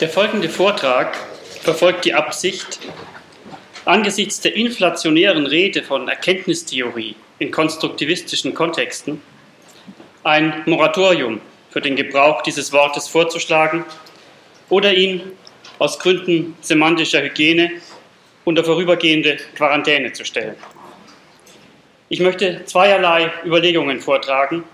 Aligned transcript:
Der 0.00 0.08
folgende 0.08 0.48
Vortrag 0.48 1.16
verfolgt 1.60 2.04
die 2.04 2.14
Absicht, 2.14 2.80
angesichts 3.84 4.40
der 4.40 4.56
inflationären 4.56 5.46
Rede 5.46 5.84
von 5.84 6.08
Erkenntnistheorie 6.08 7.14
in 7.38 7.52
konstruktivistischen 7.52 8.54
Kontexten 8.54 9.22
ein 10.24 10.62
Moratorium 10.66 11.40
für 11.70 11.80
den 11.80 11.94
Gebrauch 11.94 12.42
dieses 12.42 12.72
Wortes 12.72 13.06
vorzuschlagen 13.06 13.84
oder 14.68 14.92
ihn 14.92 15.22
aus 15.78 16.00
Gründen 16.00 16.56
semantischer 16.60 17.22
Hygiene 17.22 17.70
unter 18.44 18.64
vorübergehende 18.64 19.36
Quarantäne 19.54 20.12
zu 20.12 20.24
stellen. 20.24 20.56
Ich 22.08 22.18
möchte 22.18 22.64
zweierlei 22.64 23.30
Überlegungen 23.44 24.00
vortragen, 24.00 24.64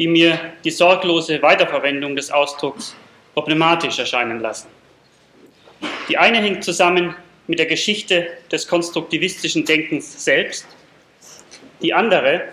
die 0.00 0.08
mir 0.08 0.38
die 0.64 0.72
sorglose 0.72 1.40
Weiterverwendung 1.42 2.16
des 2.16 2.32
Ausdrucks 2.32 2.96
problematisch 3.36 3.98
erscheinen 3.98 4.40
lassen. 4.40 4.68
Die 6.08 6.16
eine 6.16 6.38
hängt 6.38 6.64
zusammen 6.64 7.14
mit 7.46 7.58
der 7.58 7.66
Geschichte 7.66 8.28
des 8.50 8.66
konstruktivistischen 8.66 9.66
Denkens 9.66 10.24
selbst, 10.24 10.66
die 11.82 11.92
andere 11.92 12.48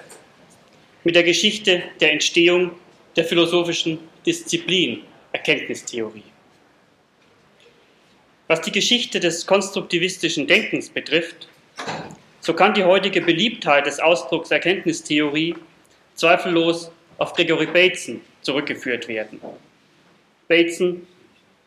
mit 1.05 1.15
der 1.15 1.23
Geschichte 1.23 1.83
der 2.01 2.11
Entstehung 2.11 2.71
der 3.15 3.23
philosophischen 3.23 3.97
Disziplin 4.25 5.03
Erkenntnistheorie. 5.31 6.23
Was 8.47 8.59
die 8.61 8.71
Geschichte 8.71 9.21
des 9.21 9.45
konstruktivistischen 9.45 10.47
Denkens 10.47 10.89
betrifft, 10.89 11.47
so 12.41 12.53
kann 12.53 12.73
die 12.73 12.83
heutige 12.83 13.21
Beliebtheit 13.21 13.85
des 13.85 14.01
Ausdrucks 14.01 14.51
Erkenntnistheorie 14.51 15.55
zweifellos 16.15 16.91
auf 17.19 17.33
Gregory 17.33 17.67
Bateson 17.67 18.19
zurückgeführt 18.41 19.07
werden. 19.07 19.39
Bateson 20.53 21.07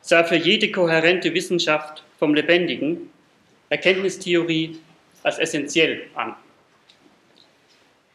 sah 0.00 0.22
für 0.22 0.36
jede 0.36 0.70
kohärente 0.70 1.34
Wissenschaft 1.34 2.04
vom 2.20 2.34
Lebendigen 2.34 3.10
Erkenntnistheorie 3.68 4.78
als 5.24 5.40
essentiell 5.40 6.04
an. 6.14 6.36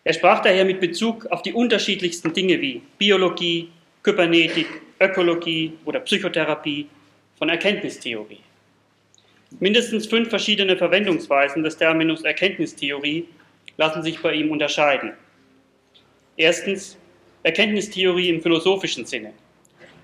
Er 0.05 0.13
sprach 0.13 0.41
daher 0.41 0.63
mit 0.63 0.79
Bezug 0.79 1.25
auf 1.25 1.41
die 1.41 1.51
unterschiedlichsten 1.51 2.31
Dinge 2.31 2.61
wie 2.61 2.81
Biologie, 2.97 3.69
Kybernetik, 4.01 4.67
Ökologie 5.01 5.73
oder 5.83 5.99
Psychotherapie 5.99 6.87
von 7.37 7.49
Erkenntnistheorie. 7.49 8.39
Mindestens 9.59 10.07
fünf 10.07 10.29
verschiedene 10.29 10.77
Verwendungsweisen 10.77 11.63
des 11.63 11.75
Terminus 11.75 12.23
Erkenntnistheorie 12.23 13.25
lassen 13.75 14.03
sich 14.03 14.21
bei 14.21 14.33
ihm 14.35 14.49
unterscheiden. 14.51 15.11
Erstens 16.37 16.97
Erkenntnistheorie 17.43 18.29
im 18.29 18.41
philosophischen 18.41 19.05
Sinne, 19.05 19.33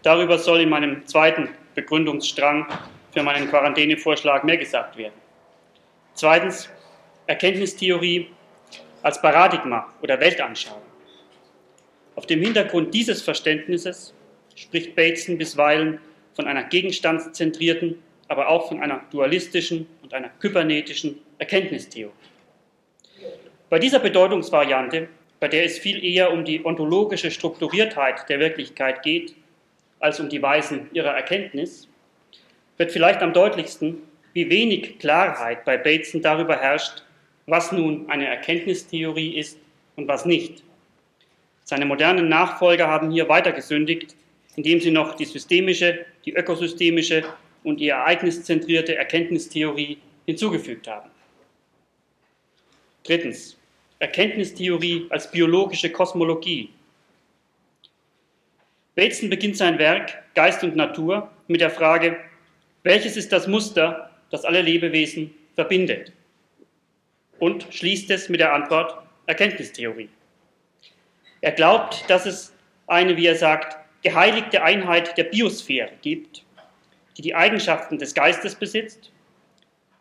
Darüber 0.08 0.40
soll 0.40 0.62
in 0.62 0.70
meinem 0.70 1.06
zweiten 1.06 1.50
Begründungsstrang 1.76 2.66
für 3.12 3.24
meinen 3.24 3.50
Quarantänevorschlag 3.50 4.46
mehr 4.46 4.56
gesagt 4.56 4.96
werden. 4.96 5.16
Zweitens, 6.14 6.70
Erkenntnistheorie 7.26 8.30
als 9.02 9.22
Paradigma 9.22 9.94
oder 10.02 10.18
Weltanschauung. 10.18 10.82
Auf 12.16 12.26
dem 12.26 12.42
Hintergrund 12.42 12.94
dieses 12.94 13.22
Verständnisses 13.22 14.14
spricht 14.56 14.96
Bateson 14.96 15.38
bisweilen 15.38 16.00
von 16.36 16.48
einer 16.48 16.64
gegenstandszentrierten, 16.64 18.02
aber 18.30 18.48
auch 18.48 18.70
von 18.70 18.82
einer 18.82 19.02
dualistischen 19.12 19.90
und 20.04 20.14
einer 20.14 20.30
kybernetischen 20.40 21.20
Erkenntnistheorie. 21.38 22.14
Bei 23.70 23.78
dieser 23.78 24.00
Bedeutungsvariante, 24.00 25.10
bei 25.42 25.50
der 25.50 25.66
es 25.66 25.78
viel 25.78 26.02
eher 26.02 26.32
um 26.32 26.46
die 26.46 26.64
ontologische 26.66 27.30
Strukturiertheit 27.30 28.30
der 28.30 28.40
Wirklichkeit 28.40 29.04
geht, 29.04 29.36
als 30.00 30.20
um 30.20 30.30
die 30.30 30.42
Weisen 30.42 30.90
ihrer 30.94 31.12
Erkenntnis, 31.12 31.88
wird 32.78 32.92
vielleicht 32.92 33.22
am 33.22 33.34
deutlichsten, 33.34 34.02
wie 34.34 34.50
wenig 34.50 35.00
Klarheit 35.00 35.66
bei 35.66 35.78
Bateson 35.78 36.22
darüber 36.22 36.56
herrscht, 36.56 37.04
was 37.48 37.72
nun 37.72 38.10
eine 38.10 38.28
Erkenntnistheorie 38.28 39.38
ist 39.38 39.58
und 39.96 40.08
was 40.08 40.26
nicht. 40.26 40.64
Seine 41.64 41.86
modernen 41.86 42.30
Nachfolger 42.30 42.88
haben 42.88 43.12
hier 43.12 43.28
weiter 43.30 43.52
gesündigt, 43.52 44.16
indem 44.56 44.80
sie 44.80 44.92
noch 44.92 45.16
die 45.16 45.26
systemische, 45.26 46.06
die 46.26 46.34
ökosystemische 46.34 47.24
und 47.64 47.80
die 47.80 47.90
ereigniszentrierte 47.90 48.96
Erkenntnistheorie 48.96 49.98
hinzugefügt 50.26 50.88
haben. 50.88 51.10
Drittens. 53.04 53.58
Erkenntnistheorie 54.00 55.08
als 55.10 55.32
biologische 55.32 55.92
Kosmologie 55.92 56.70
Bateson 58.98 59.30
beginnt 59.30 59.56
sein 59.56 59.78
Werk 59.78 60.24
Geist 60.34 60.64
und 60.64 60.76
Natur 60.76 61.30
mit 61.48 61.62
der 61.62 61.70
Frage, 61.70 62.18
welches 62.82 63.16
ist 63.16 63.32
das 63.32 63.46
Muster, 63.46 64.10
das 64.32 64.44
alle 64.44 64.64
Lebewesen 64.64 65.36
verbindet? 65.54 66.12
Und 67.38 67.68
schließt 67.70 68.10
es 68.10 68.28
mit 68.28 68.40
der 68.40 68.54
Antwort 68.54 68.98
Erkenntnistheorie. 69.28 70.10
Er 71.42 71.52
glaubt, 71.52 72.06
dass 72.08 72.26
es 72.26 72.56
eine, 72.88 73.16
wie 73.18 73.28
er 73.28 73.36
sagt, 73.36 73.78
geheiligte 74.02 74.64
Einheit 74.64 75.16
der 75.16 75.26
Biosphäre 75.26 75.92
gibt, 76.02 76.44
die 77.18 77.22
die 77.22 77.36
Eigenschaften 77.36 78.00
des 78.00 78.16
Geistes 78.16 78.56
besitzt 78.56 79.12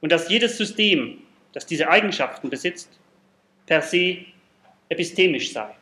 und 0.00 0.10
dass 0.10 0.30
jedes 0.30 0.56
System, 0.56 1.18
das 1.52 1.66
diese 1.66 1.90
Eigenschaften 1.90 2.48
besitzt, 2.48 2.88
per 3.66 3.82
se 3.82 4.24
epistemisch 4.88 5.52
sei. 5.52 5.75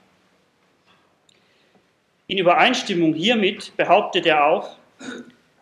In 2.26 2.38
Übereinstimmung 2.38 3.12
hiermit 3.12 3.76
behauptet 3.76 4.24
er 4.24 4.46
auch, 4.46 4.76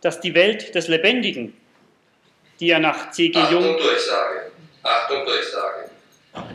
dass 0.00 0.21
die 0.21 0.34
Welt 0.34 0.75
des 0.75 0.87
Lebendigen, 0.87 1.56
die 2.61 2.71
er 2.71 2.78
nach 2.78 3.11
C.G. 3.11 3.37
Jung. 3.50 3.65
Achtung 3.65 3.78
Durchsage, 3.78 4.53
Achtung 4.83 5.25
Durchsage. 5.27 5.91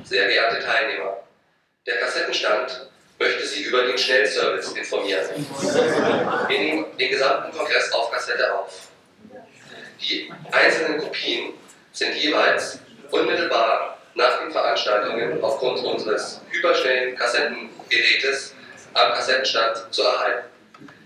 Sehr 0.06 0.28
geehrte 0.28 0.64
Teilnehmer, 0.64 1.18
der 1.86 1.98
Kassettenstand 1.98 2.90
möchte 3.20 3.46
Sie 3.46 3.64
über 3.64 3.86
den 3.86 3.98
Schnellservice 3.98 4.72
informieren. 4.74 5.26
Wir 6.48 6.60
nehmen 6.60 6.86
den 6.98 7.10
gesamten 7.10 7.52
Kongress 7.58 7.92
auf 7.92 8.10
Kassette 8.12 8.54
auf. 8.54 8.88
Die 10.00 10.32
einzelnen 10.52 11.00
Kopien 11.00 11.54
sind 11.92 12.16
jeweils 12.16 12.80
unmittelbar 13.12 13.98
nach 14.16 14.40
den 14.40 14.52
Veranstaltungen 14.52 15.44
aufgrund 15.44 15.80
unseres 15.84 16.42
hyperschnellen 16.50 17.16
Kassettengerätes 17.16 18.54
am 18.98 19.14
Kassettenstand 19.14 19.94
zu 19.94 20.04
erhalten. 20.04 20.48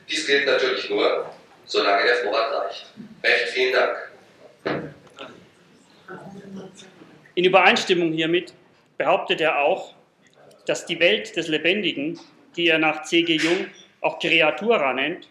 Dies 0.10 0.26
gilt 0.26 0.46
natürlich 0.46 0.90
nur, 0.90 1.30
solange 1.66 2.04
der 2.04 2.16
Vorrat 2.18 2.52
reicht. 2.54 2.86
Recht 3.24 3.50
vielen 3.50 3.74
Dank. 3.74 4.12
In 7.36 7.46
Übereinstimmung 7.46 8.12
hiermit 8.12 8.54
behauptet 8.98 9.42
er 9.42 9.60
auch, 9.60 9.94
dass 10.66 10.86
die 10.86 11.00
Welt 11.00 11.36
des 11.36 11.48
Lebendigen, 11.48 12.20
die 12.56 12.68
er 12.68 12.78
nach 12.78 13.04
C.G. 13.04 13.36
Jung 13.38 13.68
auch 14.02 14.20
Kreatura 14.20 14.94
nennt, 14.94 15.30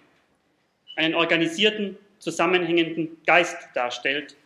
einen 0.96 1.14
organisierten, 1.14 1.98
zusammenhängenden 2.18 3.22
Geist 3.26 3.56
darstellt, 3.74 4.36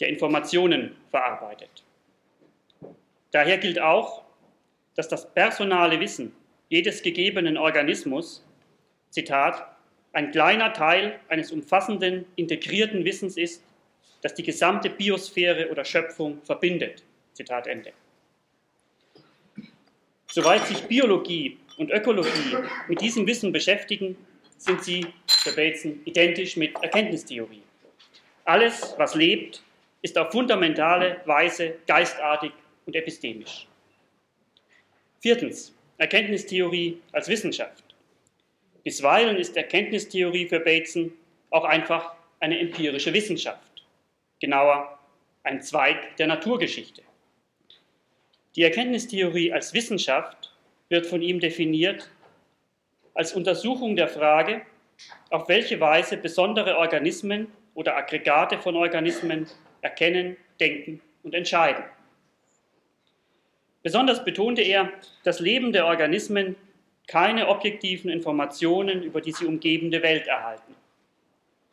der 0.00 0.08
Informationen 0.08 0.96
verarbeitet. 1.10 1.82
Daher 3.30 3.58
gilt 3.58 3.80
auch, 3.80 4.22
dass 4.94 5.08
das 5.08 5.32
personale 5.32 5.98
Wissen 6.00 6.34
jedes 6.72 7.02
gegebenen 7.02 7.58
Organismus, 7.58 8.42
Zitat, 9.10 9.76
ein 10.14 10.30
kleiner 10.30 10.72
Teil 10.72 11.20
eines 11.28 11.52
umfassenden, 11.52 12.24
integrierten 12.36 13.04
Wissens 13.04 13.36
ist, 13.36 13.62
das 14.22 14.32
die 14.32 14.42
gesamte 14.42 14.88
Biosphäre 14.88 15.70
oder 15.70 15.84
Schöpfung 15.84 16.40
verbindet. 16.44 17.02
Zitat 17.34 17.66
Ende. 17.66 17.92
Soweit 20.28 20.66
sich 20.66 20.82
Biologie 20.84 21.58
und 21.76 21.90
Ökologie 21.90 22.56
mit 22.88 23.02
diesem 23.02 23.26
Wissen 23.26 23.52
beschäftigen, 23.52 24.16
sind 24.56 24.82
sie 24.82 25.06
für 25.26 25.52
Bateson 25.54 26.00
identisch 26.06 26.56
mit 26.56 26.74
Erkenntnistheorie. 26.82 27.64
Alles, 28.46 28.94
was 28.96 29.14
lebt, 29.14 29.62
ist 30.00 30.16
auf 30.16 30.32
fundamentale 30.32 31.20
Weise 31.26 31.74
geistartig 31.86 32.52
und 32.86 32.96
epistemisch. 32.96 33.66
Viertens. 35.20 35.74
Erkenntnistheorie 35.98 37.00
als 37.12 37.28
Wissenschaft. 37.28 37.84
Bisweilen 38.82 39.36
ist 39.36 39.56
Erkenntnistheorie 39.56 40.48
für 40.48 40.60
Bateson 40.60 41.12
auch 41.50 41.64
einfach 41.64 42.14
eine 42.40 42.58
empirische 42.58 43.12
Wissenschaft, 43.12 43.84
genauer 44.40 44.98
ein 45.44 45.62
Zweig 45.62 46.16
der 46.16 46.26
Naturgeschichte. 46.26 47.02
Die 48.56 48.64
Erkenntnistheorie 48.64 49.52
als 49.52 49.72
Wissenschaft 49.74 50.52
wird 50.88 51.06
von 51.06 51.22
ihm 51.22 51.40
definiert 51.40 52.10
als 53.14 53.32
Untersuchung 53.32 53.96
der 53.96 54.08
Frage, 54.08 54.62
auf 55.30 55.48
welche 55.48 55.80
Weise 55.80 56.16
besondere 56.16 56.76
Organismen 56.76 57.48
oder 57.74 57.96
Aggregate 57.96 58.58
von 58.58 58.76
Organismen 58.76 59.46
erkennen, 59.80 60.36
denken 60.60 61.00
und 61.22 61.34
entscheiden. 61.34 61.84
Besonders 63.82 64.24
betonte 64.24 64.62
er, 64.62 64.92
dass 65.24 65.40
lebende 65.40 65.84
Organismen 65.84 66.56
keine 67.08 67.48
objektiven 67.48 68.10
Informationen 68.10 69.02
über 69.02 69.20
die 69.20 69.32
sie 69.32 69.46
umgebende 69.46 70.02
Welt 70.02 70.28
erhalten. 70.28 70.74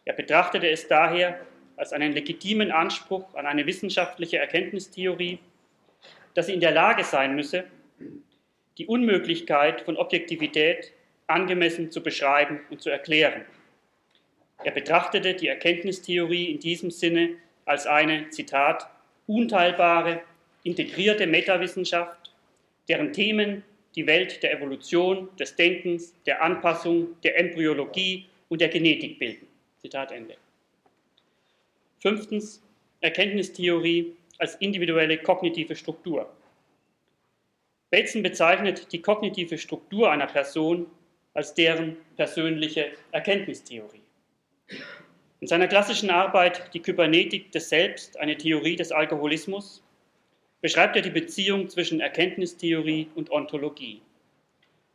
Er 0.05 0.13
betrachtete 0.13 0.67
es 0.67 0.87
daher 0.87 1.39
als 1.77 1.93
einen 1.93 2.13
legitimen 2.13 2.71
Anspruch 2.71 3.35
an 3.35 3.45
eine 3.45 3.65
wissenschaftliche 3.65 4.37
Erkenntnistheorie, 4.37 5.39
dass 6.33 6.47
sie 6.47 6.53
in 6.53 6.59
der 6.59 6.71
Lage 6.71 7.03
sein 7.03 7.35
müsse, 7.35 7.65
die 8.77 8.87
Unmöglichkeit 8.87 9.81
von 9.81 9.97
Objektivität 9.97 10.91
angemessen 11.27 11.91
zu 11.91 12.01
beschreiben 12.01 12.61
und 12.69 12.81
zu 12.81 12.89
erklären. 12.89 13.45
Er 14.63 14.71
betrachtete 14.71 15.35
die 15.35 15.47
Erkenntnistheorie 15.47 16.51
in 16.51 16.59
diesem 16.59 16.91
Sinne 16.91 17.35
als 17.65 17.87
eine, 17.87 18.29
Zitat, 18.29 18.89
unteilbare, 19.27 20.21
integrierte 20.63 21.27
Metawissenschaft, 21.27 22.33
deren 22.87 23.13
Themen 23.13 23.63
die 23.95 24.05
Welt 24.05 24.43
der 24.43 24.53
Evolution, 24.53 25.29
des 25.37 25.55
Denkens, 25.55 26.13
der 26.25 26.43
Anpassung, 26.43 27.19
der 27.23 27.39
Embryologie 27.39 28.25
und 28.49 28.61
der 28.61 28.69
Genetik 28.69 29.19
bilden. 29.19 29.47
Zitat 29.77 30.11
Ende. 30.11 30.35
Fünftens, 31.99 32.61
Erkenntnistheorie 33.01 34.13
als 34.37 34.55
individuelle 34.55 35.17
kognitive 35.17 35.75
Struktur. 35.75 36.29
Bateson 37.91 38.23
bezeichnet 38.23 38.91
die 38.91 39.01
kognitive 39.01 39.57
Struktur 39.57 40.11
einer 40.11 40.27
Person 40.27 40.87
als 41.33 41.53
deren 41.53 41.97
persönliche 42.15 42.91
Erkenntnistheorie. 43.11 44.01
In 45.39 45.47
seiner 45.47 45.67
klassischen 45.67 46.09
Arbeit 46.09 46.73
Die 46.73 46.81
Kybernetik 46.81 47.51
des 47.51 47.69
Selbst, 47.69 48.19
eine 48.19 48.37
Theorie 48.37 48.75
des 48.75 48.91
Alkoholismus, 48.91 49.81
beschreibt 50.61 50.95
er 50.95 51.01
die 51.01 51.09
Beziehung 51.09 51.69
zwischen 51.69 51.99
Erkenntnistheorie 51.99 53.07
und 53.15 53.31
Ontologie. 53.31 54.01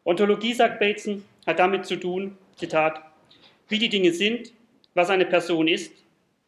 Ontologie, 0.04 0.52
sagt 0.52 0.80
Bateson, 0.80 1.24
hat 1.46 1.58
damit 1.58 1.86
zu 1.86 1.96
tun, 1.96 2.36
Zitat, 2.56 3.00
wie 3.68 3.78
die 3.78 3.88
Dinge 3.88 4.12
sind, 4.12 4.52
was 4.94 5.10
eine 5.10 5.26
Person 5.26 5.66
ist 5.68 5.92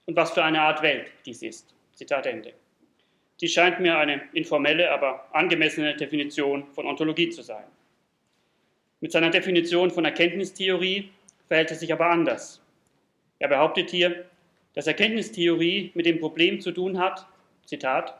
und 0.04 0.16
was 0.16 0.32
für 0.32 0.44
eine 0.44 0.60
Art 0.60 0.82
Welt 0.82 1.10
dies 1.24 1.42
ist. 1.42 1.74
Zitat 1.94 2.26
Ende. 2.26 2.52
Dies 3.40 3.52
scheint 3.52 3.80
mir 3.80 3.98
eine 3.98 4.22
informelle, 4.32 4.90
aber 4.90 5.26
angemessene 5.32 5.94
Definition 5.94 6.64
von 6.74 6.86
Ontologie 6.86 7.30
zu 7.30 7.42
sein. 7.42 7.64
Mit 9.00 9.12
seiner 9.12 9.30
Definition 9.30 9.90
von 9.90 10.04
Erkenntnistheorie 10.04 11.10
verhält 11.48 11.70
es 11.70 11.80
sich 11.80 11.92
aber 11.92 12.06
anders. 12.06 12.62
Er 13.38 13.48
behauptet 13.48 13.90
hier, 13.90 14.24
dass 14.74 14.86
Erkenntnistheorie 14.86 15.90
mit 15.94 16.06
dem 16.06 16.18
Problem 16.18 16.60
zu 16.60 16.72
tun 16.72 16.98
hat, 16.98 17.26
Zitat, 17.66 18.14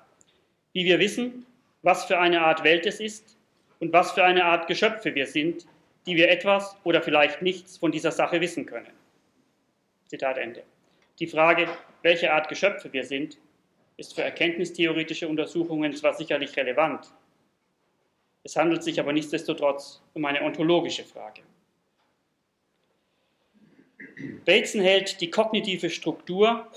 wie 0.77 0.85
wir 0.85 0.99
wissen, 0.99 1.47
was 1.81 2.05
für 2.05 2.19
eine 2.19 2.43
Art 2.43 2.63
Welt 2.63 2.85
es 2.85 3.01
ist 3.01 3.39
und 3.81 3.95
was 3.95 4.13
für 4.13 4.23
eine 4.23 4.45
Art 4.45 4.67
Geschöpfe 4.67 5.15
wir 5.15 5.27
sind, 5.27 5.67
die 6.05 6.17
wir 6.17 6.29
etwas 6.29 6.77
oder 6.85 7.01
vielleicht 7.01 7.41
nichts 7.41 7.79
von 7.79 7.93
dieser 7.93 8.13
Sache 8.13 8.43
wissen 8.43 8.67
können. 8.67 8.93
Zitat 10.05 10.37
Ende. 10.37 10.65
Die 11.19 11.29
Frage, 11.29 11.67
welche 12.03 12.31
Art 12.31 12.51
Geschöpfe 12.51 12.93
wir 12.93 13.05
sind, 13.05 13.39
ist 13.97 14.15
für 14.15 14.23
erkenntnistheoretische 14.23 15.27
Untersuchungen 15.27 15.95
zwar 15.95 16.13
sicherlich 16.13 16.55
relevant, 16.59 17.11
es 18.45 18.55
handelt 18.55 18.83
sich 18.83 19.01
aber 19.01 19.15
nichtsdestotrotz 19.15 20.03
um 20.13 20.27
eine 20.27 20.43
ontologische 20.43 21.05
Frage. 21.05 21.41
Bateson 24.45 24.83
hält 24.83 25.23
die 25.23 25.31
kognitive 25.31 25.89
Struktur 25.89 26.71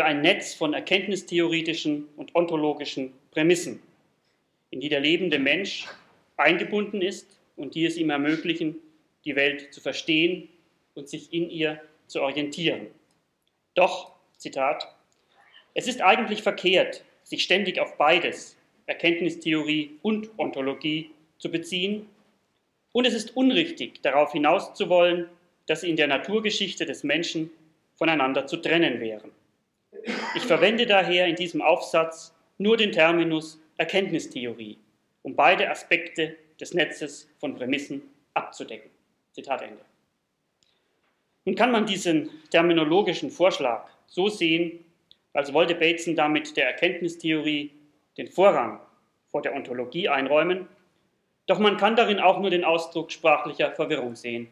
für 0.00 0.06
ein 0.06 0.22
Netz 0.22 0.54
von 0.54 0.72
erkenntnistheoretischen 0.72 2.08
und 2.16 2.34
ontologischen 2.34 3.12
Prämissen, 3.32 3.82
in 4.70 4.80
die 4.80 4.88
der 4.88 5.00
lebende 5.00 5.38
Mensch 5.38 5.86
eingebunden 6.38 7.02
ist 7.02 7.38
und 7.58 7.74
die 7.74 7.84
es 7.84 7.98
ihm 7.98 8.08
ermöglichen, 8.08 8.76
die 9.26 9.36
Welt 9.36 9.74
zu 9.74 9.82
verstehen 9.82 10.48
und 10.94 11.10
sich 11.10 11.34
in 11.34 11.50
ihr 11.50 11.82
zu 12.06 12.22
orientieren. 12.22 12.86
Doch, 13.74 14.12
Zitat, 14.38 14.88
es 15.74 15.86
ist 15.86 16.00
eigentlich 16.00 16.40
verkehrt, 16.42 17.04
sich 17.22 17.42
ständig 17.42 17.78
auf 17.78 17.98
beides, 17.98 18.56
Erkenntnistheorie 18.86 19.98
und 20.00 20.30
Ontologie, 20.38 21.10
zu 21.36 21.50
beziehen, 21.50 22.06
und 22.92 23.06
es 23.06 23.12
ist 23.12 23.36
unrichtig, 23.36 24.00
darauf 24.00 24.32
hinaus 24.32 24.72
zu 24.72 24.88
wollen, 24.88 25.28
dass 25.66 25.82
sie 25.82 25.90
in 25.90 25.96
der 25.96 26.06
Naturgeschichte 26.06 26.86
des 26.86 27.04
Menschen 27.04 27.50
voneinander 27.96 28.46
zu 28.46 28.56
trennen 28.56 28.98
wären. 28.98 29.30
Ich 30.34 30.42
verwende 30.44 30.86
daher 30.86 31.26
in 31.26 31.36
diesem 31.36 31.62
Aufsatz 31.62 32.34
nur 32.58 32.76
den 32.76 32.92
Terminus 32.92 33.60
Erkenntnistheorie, 33.76 34.78
um 35.22 35.34
beide 35.34 35.70
Aspekte 35.70 36.36
des 36.60 36.74
Netzes 36.74 37.28
von 37.38 37.54
Prämissen 37.54 38.02
abzudecken. 38.34 38.90
Zitat 39.32 39.62
Ende. 39.62 39.84
Nun 41.44 41.54
kann 41.54 41.72
man 41.72 41.86
diesen 41.86 42.30
terminologischen 42.50 43.30
Vorschlag 43.30 43.88
so 44.06 44.28
sehen, 44.28 44.84
als 45.32 45.52
wollte 45.52 45.74
Bateson 45.74 46.16
damit 46.16 46.56
der 46.56 46.66
Erkenntnistheorie 46.66 47.70
den 48.18 48.28
Vorrang 48.28 48.80
vor 49.28 49.42
der 49.42 49.54
Ontologie 49.54 50.08
einräumen, 50.08 50.68
doch 51.46 51.58
man 51.58 51.76
kann 51.76 51.96
darin 51.96 52.20
auch 52.20 52.38
nur 52.38 52.50
den 52.50 52.64
Ausdruck 52.64 53.10
sprachlicher 53.10 53.72
Verwirrung 53.72 54.16
sehen, 54.16 54.48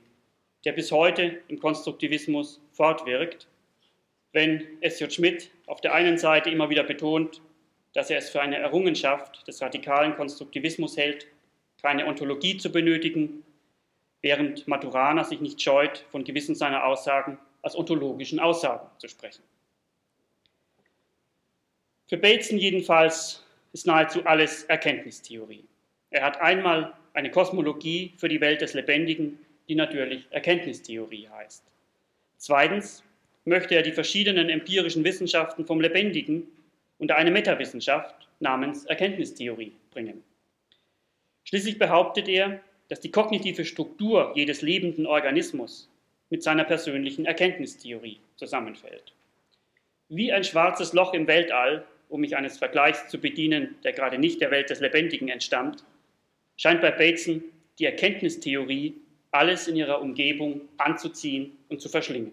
der 0.64 0.72
bis 0.72 0.90
heute 0.90 1.40
im 1.48 1.58
Konstruktivismus 1.58 2.60
fortwirkt, 2.72 3.46
wenn 4.32 4.82
S.J. 4.82 5.12
Schmidt 5.12 5.50
auf 5.66 5.80
der 5.80 5.94
einen 5.94 6.18
Seite 6.18 6.50
immer 6.50 6.70
wieder 6.70 6.84
betont, 6.84 7.40
dass 7.94 8.10
er 8.10 8.18
es 8.18 8.30
für 8.30 8.40
eine 8.40 8.58
Errungenschaft 8.58 9.46
des 9.48 9.60
radikalen 9.60 10.14
Konstruktivismus 10.14 10.96
hält, 10.96 11.26
keine 11.80 12.06
Ontologie 12.06 12.56
zu 12.56 12.70
benötigen, 12.70 13.44
während 14.20 14.66
Maturana 14.68 15.24
sich 15.24 15.40
nicht 15.40 15.60
scheut, 15.62 16.04
von 16.10 16.24
gewissen 16.24 16.54
seiner 16.54 16.84
Aussagen 16.84 17.38
als 17.62 17.76
ontologischen 17.76 18.40
Aussagen 18.40 18.86
zu 18.98 19.08
sprechen. 19.08 19.42
Für 22.08 22.16
Bateson 22.16 22.58
jedenfalls 22.58 23.44
ist 23.72 23.86
nahezu 23.86 24.24
alles 24.24 24.64
Erkenntnistheorie. 24.64 25.64
Er 26.10 26.24
hat 26.24 26.40
einmal 26.40 26.94
eine 27.12 27.30
Kosmologie 27.30 28.14
für 28.16 28.28
die 28.28 28.40
Welt 28.40 28.60
des 28.60 28.74
Lebendigen, 28.74 29.38
die 29.68 29.74
natürlich 29.74 30.26
Erkenntnistheorie 30.30 31.28
heißt. 31.28 31.64
Zweitens 32.38 33.04
möchte 33.48 33.74
er 33.74 33.82
die 33.82 33.92
verschiedenen 33.92 34.48
empirischen 34.48 35.04
Wissenschaften 35.04 35.66
vom 35.66 35.80
Lebendigen 35.80 36.46
unter 36.98 37.16
eine 37.16 37.30
Metawissenschaft 37.30 38.28
namens 38.40 38.84
Erkenntnistheorie 38.84 39.72
bringen. 39.90 40.22
Schließlich 41.44 41.78
behauptet 41.78 42.28
er, 42.28 42.60
dass 42.88 43.00
die 43.00 43.10
kognitive 43.10 43.64
Struktur 43.64 44.32
jedes 44.34 44.62
lebenden 44.62 45.06
Organismus 45.06 45.90
mit 46.30 46.42
seiner 46.42 46.64
persönlichen 46.64 47.24
Erkenntnistheorie 47.24 48.20
zusammenfällt. 48.36 49.12
Wie 50.08 50.32
ein 50.32 50.44
schwarzes 50.44 50.92
Loch 50.92 51.14
im 51.14 51.26
Weltall 51.26 51.84
um 52.08 52.20
mich 52.20 52.36
eines 52.36 52.58
Vergleichs 52.58 53.08
zu 53.08 53.18
bedienen, 53.18 53.76
der 53.84 53.92
gerade 53.92 54.18
nicht 54.18 54.40
der 54.40 54.50
Welt 54.50 54.70
des 54.70 54.80
Lebendigen 54.80 55.28
entstammt, 55.28 55.84
scheint 56.56 56.80
bei 56.80 56.90
Bateson 56.90 57.44
die 57.78 57.84
Erkenntnistheorie 57.84 58.94
alles 59.30 59.68
in 59.68 59.76
ihrer 59.76 60.00
Umgebung 60.00 60.62
anzuziehen 60.78 61.56
und 61.68 61.80
zu 61.80 61.88
verschlingen. 61.88 62.32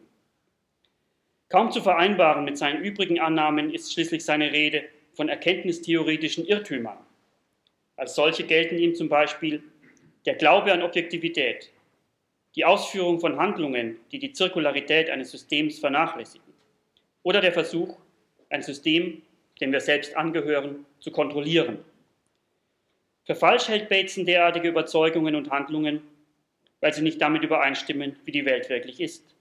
Kaum 1.49 1.71
zu 1.71 1.81
vereinbaren 1.81 2.45
mit 2.45 2.57
seinen 2.57 2.83
übrigen 2.83 3.19
Annahmen 3.19 3.73
ist 3.73 3.93
schließlich 3.93 4.25
seine 4.25 4.51
Rede 4.51 4.83
von 5.13 5.29
erkenntnistheoretischen 5.29 6.45
Irrtümern. 6.45 6.97
Als 7.97 8.15
solche 8.15 8.43
gelten 8.43 8.77
ihm 8.77 8.95
zum 8.95 9.09
Beispiel 9.09 9.63
der 10.25 10.35
Glaube 10.35 10.73
an 10.73 10.81
Objektivität, 10.81 11.71
die 12.55 12.65
Ausführung 12.65 13.19
von 13.19 13.37
Handlungen, 13.37 13.97
die 14.11 14.19
die 14.19 14.33
Zirkularität 14.33 15.09
eines 15.09 15.31
Systems 15.31 15.79
vernachlässigen, 15.79 16.53
oder 17.23 17.41
der 17.41 17.53
Versuch, 17.53 17.97
ein 18.49 18.61
System 18.61 19.21
dem 19.61 19.71
wir 19.71 19.79
selbst 19.79 20.15
angehören, 20.15 20.85
zu 20.99 21.11
kontrollieren. 21.11 21.79
Für 23.25 23.35
falsch 23.35 23.67
hält 23.67 23.89
Bateson 23.89 24.25
derartige 24.25 24.69
Überzeugungen 24.69 25.35
und 25.35 25.49
Handlungen, 25.49 26.01
weil 26.81 26.93
sie 26.93 27.01
nicht 27.01 27.21
damit 27.21 27.43
übereinstimmen, 27.43 28.17
wie 28.25 28.31
die 28.31 28.45
Welt 28.45 28.69
wirklich 28.69 28.99
ist. 28.99 29.34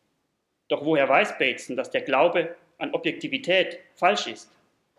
Doch 0.69 0.85
woher 0.85 1.09
weiß 1.09 1.39
Bateson, 1.39 1.77
dass 1.77 1.91
der 1.91 2.03
Glaube 2.03 2.57
an 2.79 2.93
Objektivität 2.95 3.79
falsch 3.95 4.27
ist, 4.27 4.51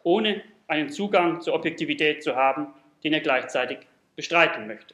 ohne 0.04 0.42
einen 0.68 0.90
Zugang 0.90 1.42
zur 1.42 1.54
Objektivität 1.54 2.24
zu 2.24 2.36
haben, 2.36 2.68
den 3.04 3.14
er 3.14 3.22
gleichzeitig 3.22 3.80
bestreiten 4.16 4.68
möchte? 4.68 4.94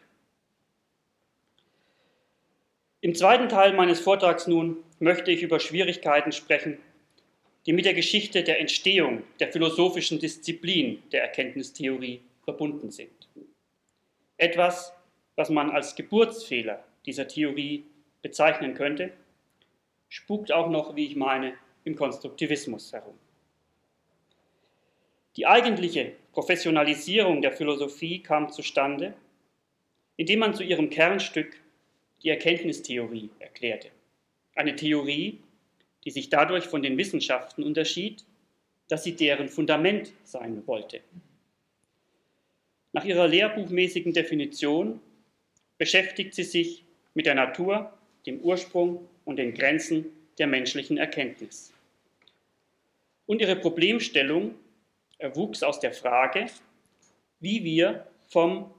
Im 3.01 3.15
zweiten 3.15 3.49
Teil 3.49 3.73
meines 3.73 3.99
Vortrags 3.99 4.47
nun 4.47 4.77
möchte 4.99 5.31
ich 5.31 5.41
über 5.41 5.59
Schwierigkeiten 5.59 6.31
sprechen, 6.31 6.77
die 7.65 7.73
mit 7.73 7.85
der 7.85 7.93
Geschichte 7.93 8.43
der 8.43 8.59
Entstehung 8.59 9.23
der 9.39 9.51
philosophischen 9.51 10.19
Disziplin 10.19 11.01
der 11.11 11.23
Erkenntnistheorie 11.23 12.21
verbunden 12.43 12.91
sind. 12.91 13.27
Etwas, 14.37 14.93
was 15.35 15.49
man 15.49 15.71
als 15.71 15.95
Geburtsfehler 15.95 16.83
dieser 17.05 17.27
Theorie 17.27 17.85
bezeichnen 18.21 18.73
könnte, 18.75 19.11
spukt 20.11 20.51
auch 20.51 20.69
noch, 20.69 20.97
wie 20.97 21.05
ich 21.05 21.15
meine, 21.15 21.53
im 21.85 21.95
Konstruktivismus 21.95 22.91
herum. 22.91 23.17
Die 25.37 25.47
eigentliche 25.47 26.11
Professionalisierung 26.33 27.41
der 27.41 27.53
Philosophie 27.53 28.19
kam 28.21 28.51
zustande, 28.51 29.13
indem 30.17 30.39
man 30.39 30.53
zu 30.53 30.63
ihrem 30.63 30.89
Kernstück 30.89 31.55
die 32.21 32.29
Erkenntnistheorie 32.29 33.29
erklärte. 33.39 33.89
Eine 34.53 34.75
Theorie, 34.75 35.39
die 36.03 36.11
sich 36.11 36.29
dadurch 36.29 36.65
von 36.65 36.83
den 36.83 36.97
Wissenschaften 36.97 37.63
unterschied, 37.63 38.25
dass 38.89 39.05
sie 39.05 39.15
deren 39.15 39.47
Fundament 39.47 40.11
sein 40.25 40.67
wollte. 40.67 40.99
Nach 42.91 43.05
ihrer 43.05 43.29
lehrbuchmäßigen 43.29 44.11
Definition 44.11 44.99
beschäftigt 45.77 46.33
sie 46.33 46.43
sich 46.43 46.83
mit 47.13 47.25
der 47.25 47.35
Natur, 47.35 47.93
dem 48.25 48.41
Ursprung 48.41 49.07
und 49.31 49.37
den 49.37 49.53
Grenzen 49.53 50.05
der 50.39 50.47
menschlichen 50.47 50.97
Erkenntnis. 50.97 51.71
Und 53.27 53.39
ihre 53.39 53.55
Problemstellung 53.55 54.55
erwuchs 55.19 55.63
aus 55.63 55.79
der 55.79 55.93
Frage, 55.93 56.47
wie 57.39 57.63
wir 57.63 58.05
vom 58.27 58.73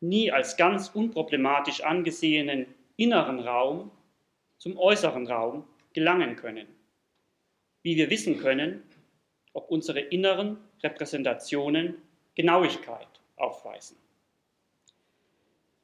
nie 0.00 0.32
als 0.32 0.56
ganz 0.56 0.88
unproblematisch 0.88 1.82
angesehenen 1.82 2.64
inneren 2.96 3.38
Raum 3.40 3.90
zum 4.56 4.78
äußeren 4.78 5.26
Raum 5.26 5.64
gelangen 5.92 6.36
können. 6.36 6.66
Wie 7.82 7.96
wir 7.96 8.08
wissen 8.08 8.38
können, 8.38 8.82
ob 9.52 9.70
unsere 9.70 10.00
inneren 10.00 10.56
Repräsentationen 10.82 11.96
Genauigkeit 12.34 13.08
aufweisen. 13.36 13.98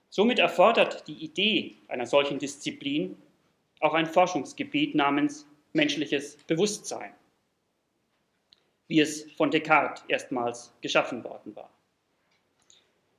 Somit 0.08 0.38
erfordert 0.38 1.06
die 1.08 1.24
Idee 1.24 1.74
einer 1.88 2.06
solchen 2.06 2.38
Disziplin 2.38 3.18
auch 3.84 3.92
ein 3.94 4.06
Forschungsgebiet 4.06 4.94
namens 4.94 5.46
menschliches 5.74 6.36
Bewusstsein, 6.46 7.12
wie 8.88 9.00
es 9.00 9.30
von 9.32 9.50
Descartes 9.50 10.04
erstmals 10.08 10.72
geschaffen 10.80 11.22
worden 11.22 11.54
war. 11.54 11.70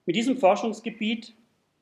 Mit 0.08 0.16
diesem 0.16 0.38
Forschungsgebiet 0.38 1.34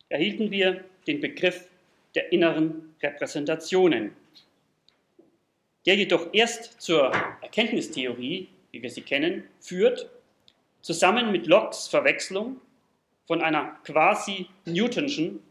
erhielten 0.10 0.52
wir 0.52 0.84
den 1.08 1.22
Begriff 1.22 1.70
der 2.14 2.32
inneren 2.34 2.96
Repräsentationen, 3.02 4.16
der 5.86 5.96
jedoch 5.96 6.34
erst 6.34 6.82
zur 6.82 7.12
Erkenntnistheorie, 7.42 8.50
wie 8.72 8.82
wir 8.82 8.90
sie 8.90 9.02
kennen, 9.02 9.46
führt, 9.62 10.10
zusammen 10.82 11.32
mit 11.32 11.48
Locke's 11.48 11.88
Verwechslung 11.88 12.60
von 13.28 13.42
einer 13.42 13.78
quasi 13.86 14.48
Newtonschen 14.66 15.42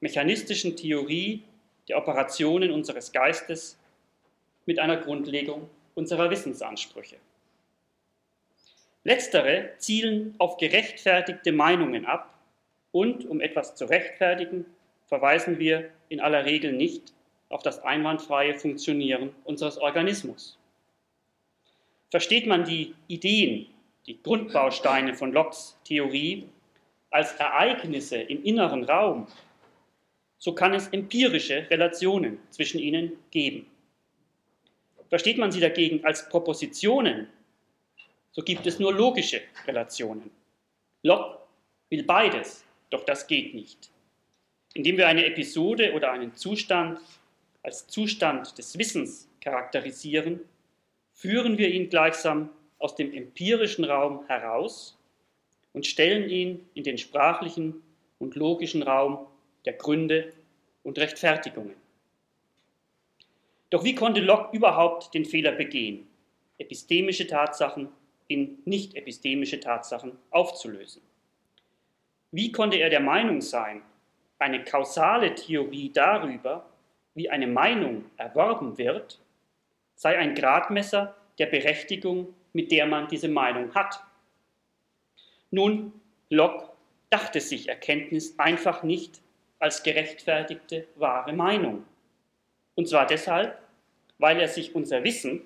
mechanistischen 0.00 0.76
Theorie 0.76 1.44
der 1.88 1.98
Operationen 1.98 2.70
unseres 2.70 3.12
Geistes 3.12 3.78
mit 4.66 4.78
einer 4.78 4.96
Grundlegung 4.96 5.68
unserer 5.94 6.30
Wissensansprüche. 6.30 7.16
Letztere 9.02 9.70
zielen 9.78 10.34
auf 10.38 10.58
gerechtfertigte 10.58 11.52
Meinungen 11.52 12.04
ab 12.04 12.34
und, 12.92 13.24
um 13.26 13.40
etwas 13.40 13.74
zu 13.74 13.86
rechtfertigen, 13.86 14.66
verweisen 15.06 15.58
wir 15.58 15.90
in 16.08 16.20
aller 16.20 16.44
Regel 16.44 16.72
nicht 16.72 17.12
auf 17.48 17.62
das 17.62 17.82
einwandfreie 17.82 18.54
Funktionieren 18.54 19.34
unseres 19.44 19.78
Organismus. 19.78 20.58
Versteht 22.10 22.46
man 22.46 22.64
die 22.64 22.94
Ideen, 23.08 23.66
die 24.06 24.22
Grundbausteine 24.22 25.14
von 25.14 25.32
Locke's 25.32 25.78
Theorie 25.84 26.48
als 27.10 27.34
Ereignisse 27.34 28.16
im 28.18 28.44
inneren 28.44 28.84
Raum, 28.84 29.26
so 30.40 30.54
kann 30.54 30.72
es 30.72 30.88
empirische 30.88 31.70
Relationen 31.70 32.40
zwischen 32.48 32.80
ihnen 32.80 33.12
geben. 33.30 33.66
Versteht 35.10 35.38
man 35.38 35.52
sie 35.52 35.60
dagegen 35.60 36.04
als 36.04 36.28
Propositionen, 36.28 37.28
so 38.32 38.42
gibt 38.42 38.66
es 38.66 38.78
nur 38.78 38.94
logische 38.94 39.42
Relationen. 39.66 40.30
Locke 41.02 41.38
will 41.90 42.04
beides, 42.04 42.64
doch 42.88 43.04
das 43.04 43.26
geht 43.26 43.54
nicht. 43.54 43.90
Indem 44.72 44.96
wir 44.96 45.08
eine 45.08 45.26
Episode 45.26 45.92
oder 45.92 46.10
einen 46.12 46.34
Zustand 46.34 47.00
als 47.62 47.86
Zustand 47.88 48.56
des 48.56 48.78
Wissens 48.78 49.28
charakterisieren, 49.42 50.40
führen 51.12 51.58
wir 51.58 51.68
ihn 51.68 51.90
gleichsam 51.90 52.48
aus 52.78 52.94
dem 52.94 53.12
empirischen 53.12 53.84
Raum 53.84 54.26
heraus 54.26 54.96
und 55.74 55.86
stellen 55.86 56.30
ihn 56.30 56.66
in 56.72 56.84
den 56.84 56.96
sprachlichen 56.96 57.82
und 58.18 58.36
logischen 58.36 58.82
Raum 58.82 59.26
der 59.64 59.74
Gründe 59.74 60.32
und 60.82 60.98
Rechtfertigungen. 60.98 61.74
Doch 63.70 63.84
wie 63.84 63.94
konnte 63.94 64.20
Locke 64.20 64.56
überhaupt 64.56 65.14
den 65.14 65.24
Fehler 65.24 65.52
begehen, 65.52 66.08
epistemische 66.58 67.26
Tatsachen 67.26 67.88
in 68.26 68.58
nicht 68.64 68.94
epistemische 68.96 69.60
Tatsachen 69.60 70.12
aufzulösen? 70.30 71.02
Wie 72.32 72.52
konnte 72.52 72.78
er 72.78 72.90
der 72.90 73.00
Meinung 73.00 73.40
sein, 73.40 73.82
eine 74.38 74.64
kausale 74.64 75.34
Theorie 75.34 75.90
darüber, 75.92 76.66
wie 77.14 77.28
eine 77.28 77.46
Meinung 77.46 78.04
erworben 78.16 78.78
wird, 78.78 79.20
sei 79.94 80.16
ein 80.18 80.34
Gradmesser 80.34 81.16
der 81.38 81.46
Berechtigung, 81.46 82.34
mit 82.52 82.72
der 82.72 82.86
man 82.86 83.08
diese 83.08 83.28
Meinung 83.28 83.74
hat? 83.74 84.02
Nun, 85.50 85.92
Locke 86.30 86.70
dachte 87.10 87.40
sich 87.40 87.68
Erkenntnis 87.68 88.38
einfach 88.38 88.82
nicht 88.82 89.20
als 89.60 89.84
gerechtfertigte 89.84 90.88
wahre 90.96 91.32
Meinung. 91.32 91.84
Und 92.74 92.88
zwar 92.88 93.06
deshalb, 93.06 93.56
weil 94.18 94.40
er 94.40 94.48
sich 94.48 94.74
unser 94.74 95.04
Wissen 95.04 95.42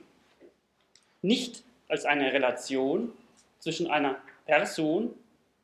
nicht 1.21 1.63
als 1.89 2.07
eine 2.07 2.33
Relation 2.33 3.13
zwischen 3.59 3.91
einer 3.91 4.17
Person 4.47 5.15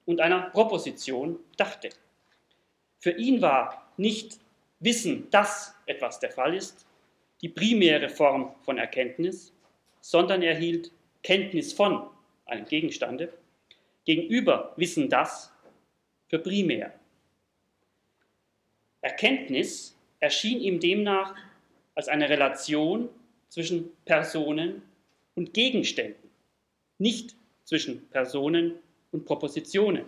und 0.04 0.21
einer 0.21 0.42
Proposition 0.50 1.38
dachte. 1.57 1.90
Für 2.99 3.12
ihn 3.12 3.40
war 3.40 3.90
nicht 3.97 4.38
Wissen, 4.80 5.30
dass 5.30 5.75
etwas 5.87 6.19
der 6.21 6.30
Fall 6.30 6.54
ist, 6.54 6.87
die 7.42 7.49
primäre 7.49 8.09
Form 8.09 8.54
von 8.62 8.78
Erkenntnis, 8.78 9.52
sondern 10.00 10.42
er 10.42 10.54
hielt 10.54 10.90
Kenntnis 11.23 11.73
von 11.73 12.09
einem 12.47 12.66
Gegenstande 12.66 13.33
gegenüber 14.04 14.73
Wissen 14.76 15.09
das 15.09 15.52
für 16.28 16.38
primär. 16.38 17.00
Erkenntnis 19.00 19.97
erschien 20.21 20.61
ihm 20.61 20.80
demnach 20.80 21.35
als 21.95 22.09
eine 22.09 22.28
Relation 22.28 23.09
zwischen 23.49 23.90
Personen 24.04 24.83
und 25.35 25.54
Gegenständen, 25.54 26.30
nicht 26.99 27.35
zwischen 27.64 28.09
Personen 28.11 28.75
und 29.12 29.25
Propositionen. 29.25 30.04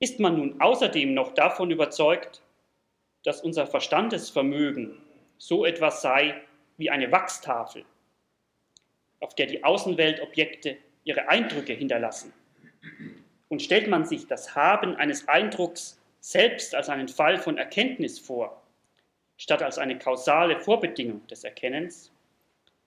Ist 0.00 0.20
man 0.20 0.36
nun 0.36 0.60
außerdem 0.60 1.14
noch 1.14 1.34
davon 1.34 1.70
überzeugt, 1.70 2.42
dass 3.24 3.40
unser 3.40 3.66
Verstandesvermögen 3.66 4.96
so 5.38 5.64
etwas 5.64 6.02
sei 6.02 6.40
wie 6.76 6.90
eine 6.90 7.10
Wachstafel, 7.10 7.84
auf 9.20 9.34
der 9.34 9.46
die 9.46 9.64
Außenweltobjekte 9.64 10.76
ihre 11.04 11.28
Eindrücke 11.28 11.72
hinterlassen. 11.72 12.32
Und 13.48 13.62
stellt 13.62 13.88
man 13.88 14.04
sich 14.04 14.26
das 14.26 14.54
Haben 14.54 14.94
eines 14.96 15.26
Eindrucks 15.26 15.97
selbst 16.20 16.74
als 16.74 16.88
einen 16.88 17.08
Fall 17.08 17.38
von 17.38 17.58
Erkenntnis 17.58 18.18
vor, 18.18 18.62
statt 19.36 19.62
als 19.62 19.78
eine 19.78 19.98
kausale 19.98 20.58
Vorbedingung 20.60 21.26
des 21.28 21.44
Erkennens, 21.44 22.12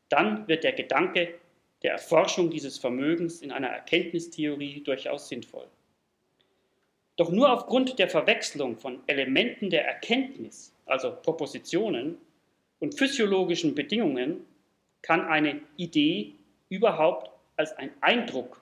dann 0.09 0.47
wird 0.47 0.63
der 0.63 0.73
Gedanke 0.73 1.35
der 1.83 1.93
Erforschung 1.93 2.49
dieses 2.49 2.77
Vermögens 2.77 3.41
in 3.41 3.51
einer 3.51 3.69
Erkenntnistheorie 3.69 4.81
durchaus 4.83 5.29
sinnvoll. 5.29 5.67
Doch 7.15 7.31
nur 7.31 7.51
aufgrund 7.51 7.99
der 7.99 8.09
Verwechslung 8.09 8.77
von 8.77 9.01
Elementen 9.07 9.69
der 9.69 9.85
Erkenntnis, 9.85 10.73
also 10.85 11.15
Propositionen, 11.21 12.17
und 12.79 12.97
physiologischen 12.97 13.75
Bedingungen 13.75 14.45
kann 15.03 15.27
eine 15.27 15.61
Idee 15.77 16.33
überhaupt 16.69 17.29
als 17.55 17.77
ein 17.77 17.91
Eindruck 18.01 18.59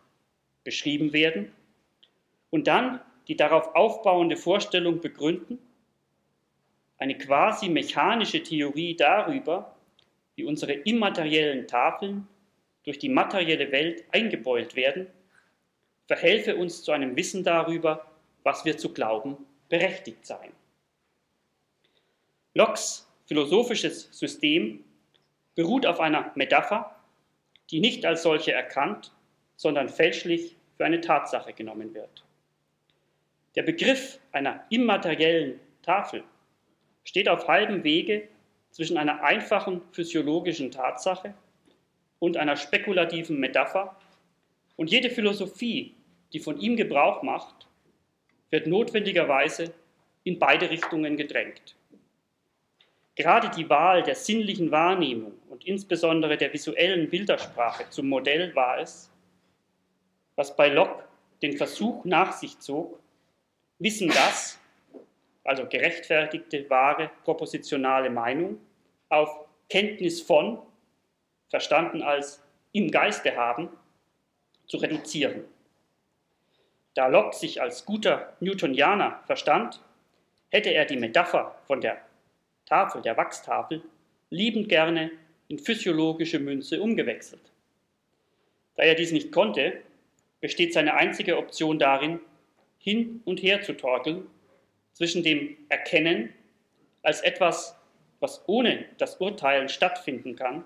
beschrieben 0.64 1.14
werden 1.14 1.54
und 2.50 2.68
dann 2.68 3.00
die 3.30 3.38
darauf 3.38 3.76
aufbauende 3.76 4.36
Vorstellung 4.36 5.00
begründen, 5.00 5.60
eine 6.98 7.18
quasi 7.18 7.70
mechanische 7.70 8.44
Theorie 8.44 8.96
darüber, 8.96 9.76
wie 10.36 10.46
unsere 10.46 10.74
immateriellen 10.74 11.68
Tafeln 11.68 12.28
durch 12.84 12.98
die 12.98 13.08
materielle 13.08 13.72
Welt 13.72 14.04
eingebeult 14.12 14.76
werden, 14.76 15.08
verhelfe 16.08 16.56
uns 16.58 16.82
zu 16.82 16.92
einem 16.92 17.16
Wissen 17.16 17.44
darüber, 17.44 18.12
was 18.44 18.66
wir 18.66 18.78
zu 18.78 18.94
glauben 18.94 19.38
berechtigt 19.70 20.26
seien. 20.26 20.52
Locks 22.56 23.08
philosophisches 23.28 24.10
System 24.12 24.84
beruht 25.54 25.86
auf 25.86 26.00
einer 26.00 26.32
Metapher, 26.34 26.96
die 27.70 27.80
nicht 27.80 28.06
als 28.08 28.24
solche 28.24 28.54
erkannt, 28.54 29.14
sondern 29.56 29.88
fälschlich 29.88 30.56
für 30.78 30.86
eine 30.86 31.00
Tatsache 31.00 31.54
genommen 31.54 31.94
wird. 31.94 32.24
Der 33.56 33.64
Begriff 33.64 34.20
einer 34.32 34.64
immateriellen 34.70 35.60
Tafel 35.82 36.24
steht 37.04 37.28
auf 37.28 37.48
halbem 37.48 37.84
Wege 37.84 38.28
zwischen 38.70 38.98
einer 38.98 39.24
einfachen 39.24 39.82
physiologischen 39.92 40.72
Tatsache 40.72 41.34
und 42.20 42.38
einer 42.38 42.56
spekulativen 42.56 43.40
Metapher 43.40 43.96
und 44.76 44.92
jede 44.92 45.10
Philosophie, 45.10 45.96
die 46.32 46.40
von 46.40 46.60
ihm 46.60 46.76
Gebrauch 46.76 47.24
macht, 47.24 47.68
wird 48.52 48.68
notwendigerweise 48.68 49.74
in 50.24 50.38
beide 50.38 50.70
Richtungen 50.70 51.18
gedrängt. 51.18 51.76
gerade 53.16 53.50
die 53.50 53.70
Wahl 53.70 54.04
der 54.04 54.16
sinnlichen 54.16 54.72
Wahrnehmung 54.72 55.34
und 55.50 55.66
insbesondere 55.66 56.38
der 56.38 56.54
visuellen 56.54 57.10
Bildersprache 57.10 57.90
zum 57.90 58.08
Modell 58.08 58.56
war 58.56 58.80
es, 58.80 59.12
was 60.36 60.56
bei 60.56 60.70
Locke 60.70 61.04
den 61.42 61.58
Versuch 61.58 62.06
nach 62.06 62.32
sich 62.32 62.58
zog, 62.60 62.98
Wissen 63.80 64.10
das, 64.10 64.60
also 65.44 65.66
gerechtfertigte, 65.66 66.70
wahre, 66.70 67.10
propositionale 67.24 68.10
Meinung, 68.10 68.60
auf 69.08 69.46
Kenntnis 69.70 70.22
von, 70.22 70.60
verstanden 71.50 72.04
als 72.04 72.44
im 72.74 72.92
Geiste 72.92 73.36
haben, 73.36 73.70
zu 74.68 74.78
reduzieren. 74.78 75.46
Da 76.94 77.08
Locke 77.08 77.36
sich 77.36 77.62
als 77.62 77.86
guter 77.86 78.34
Newtonianer 78.40 79.24
verstand, 79.26 79.82
hätte 80.50 80.70
er 80.70 80.86
die 80.86 80.98
Metapher 80.98 81.56
von 81.66 81.82
der 81.82 81.98
Tafel, 82.66 83.02
der 83.02 83.18
Wachstafel, 83.18 83.82
liebend 84.30 84.70
gerne 84.70 85.12
in 85.48 85.58
physiologische 85.58 86.40
Münze 86.40 86.82
umgewechselt. 86.82 87.52
Da 88.76 88.84
er 88.84 88.96
dies 88.96 89.12
nicht 89.12 89.32
konnte, 89.32 89.82
besteht 90.42 90.74
seine 90.74 90.94
einzige 90.94 91.38
Option 91.38 91.80
darin, 91.80 92.20
hin 92.80 93.22
und 93.26 93.42
her 93.42 93.62
zu 93.62 93.74
torkeln 93.74 94.28
zwischen 94.94 95.24
dem 95.24 95.56
Erkennen 95.70 96.34
als 97.04 97.22
etwas, 97.22 97.76
was 98.20 98.44
ohne 98.48 98.86
das 98.98 99.18
Urteilen 99.18 99.70
stattfinden 99.70 100.36
kann, 100.36 100.66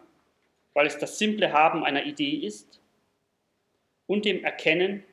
weil 0.73 0.87
es 0.87 0.97
das 0.97 1.19
simple 1.19 1.51
Haben 1.51 1.83
einer 1.83 2.05
Idee 2.05 2.37
ist, 2.37 2.79
und 4.07 4.25
dem 4.25 4.43
Erkennen 4.43 5.03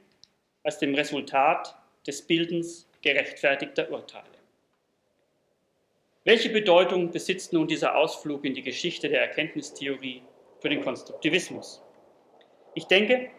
als 0.63 0.79
dem 0.79 0.95
Resultat 0.95 1.77
des 2.07 2.23
Bildens 2.23 2.89
gerechtfertigter 3.03 3.91
Urteile. 3.91 4.25
Welche 6.25 6.51
Bedeutung 6.51 7.11
besitzt 7.11 7.53
nun 7.53 7.67
dieser 7.67 7.97
Ausflug 7.97 8.45
in 8.45 8.55
die 8.55 8.63
Geschichte 8.63 9.09
der 9.09 9.23
Erkenntnistheorie 9.23 10.23
für 10.61 10.69
den 10.69 10.83
Konstruktivismus? 10.83 11.83
Ich 12.75 12.85
denke, 12.87 13.31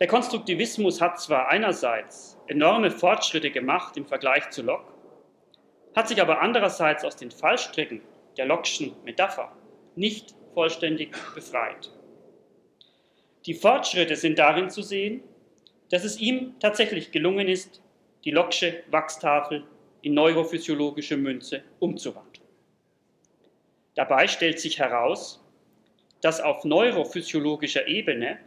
der 0.00 0.06
Konstruktivismus 0.08 1.00
hat 1.00 1.20
zwar 1.20 1.48
einerseits 1.48 2.36
enorme 2.46 2.90
Fortschritte 2.90 3.50
gemacht 3.50 3.96
im 3.96 4.06
Vergleich 4.06 4.50
zu 4.50 4.62
Locke, 4.62 4.92
hat 5.94 6.08
sich 6.08 6.20
aber 6.20 6.40
andererseits 6.40 7.04
aus 7.04 7.16
den 7.16 7.30
Fallstricken 7.30 8.02
der 8.36 8.46
Locke'schen 8.46 8.92
Metapher 9.04 9.56
nicht 9.94 10.34
vollständig 10.52 11.14
befreit. 11.34 11.90
Die 13.46 13.54
Fortschritte 13.54 14.16
sind 14.16 14.38
darin 14.38 14.70
zu 14.70 14.82
sehen, 14.82 15.22
dass 15.90 16.04
es 16.04 16.18
ihm 16.18 16.54
tatsächlich 16.58 17.12
gelungen 17.12 17.46
ist, 17.46 17.82
die 18.24 18.34
Lock'sche 18.34 18.82
Wachstafel 18.90 19.64
in 20.02 20.14
neurophysiologische 20.14 21.16
Münze 21.16 21.62
umzuwandeln. 21.78 22.46
Dabei 23.94 24.26
stellt 24.26 24.58
sich 24.58 24.78
heraus, 24.80 25.44
dass 26.20 26.40
auf 26.40 26.64
neurophysiologischer 26.64 27.86
Ebene 27.86 28.38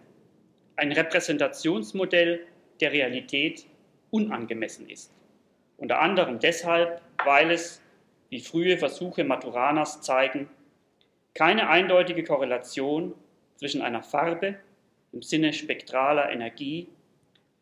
ein 0.78 0.92
Repräsentationsmodell 0.92 2.46
der 2.80 2.92
Realität 2.92 3.66
unangemessen 4.12 4.90
ist. 4.90 5.12
Unter 5.78 6.00
anderem 6.00 6.40
deshalb, 6.40 7.02
weil 7.26 7.52
es, 7.52 7.82
wie 8.30 8.40
frühe 8.40 8.78
Versuche 8.78 9.24
Maturanas 9.24 10.02
zeigen, 10.02 10.50
keine 11.34 11.70
eindeutige 11.70 12.24
Korrelation 12.24 13.14
zwischen 13.58 13.82
einer 13.82 14.02
Farbe 14.02 14.56
im 15.12 15.22
Sinne 15.22 15.54
spektraler 15.54 16.32
Energie 16.32 16.88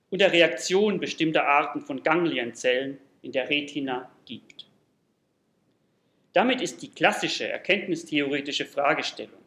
und 0.10 0.20
der 0.20 0.32
Reaktion 0.32 1.00
bestimmter 1.00 1.46
Arten 1.46 1.82
von 1.82 2.04
Ganglienzellen 2.04 3.00
in 3.22 3.32
der 3.32 3.50
Retina 3.50 4.10
gibt. 4.26 4.68
Damit 6.34 6.62
ist 6.62 6.82
die 6.82 6.92
klassische 6.92 7.48
erkenntnistheoretische 7.48 8.66
Fragestellung, 8.66 9.40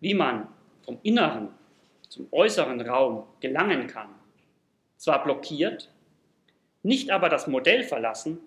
wie 0.00 0.14
man 0.14 0.48
vom 0.82 0.98
inneren 1.02 1.50
zum 2.08 2.28
äußeren 2.32 2.80
Raum 2.80 3.24
gelangen 3.40 3.86
kann, 3.86 4.08
zwar 4.96 5.22
blockiert, 5.22 5.90
nicht 6.82 7.10
aber 7.10 7.28
das 7.28 7.46
Modell 7.46 7.82
verlassen, 7.82 8.38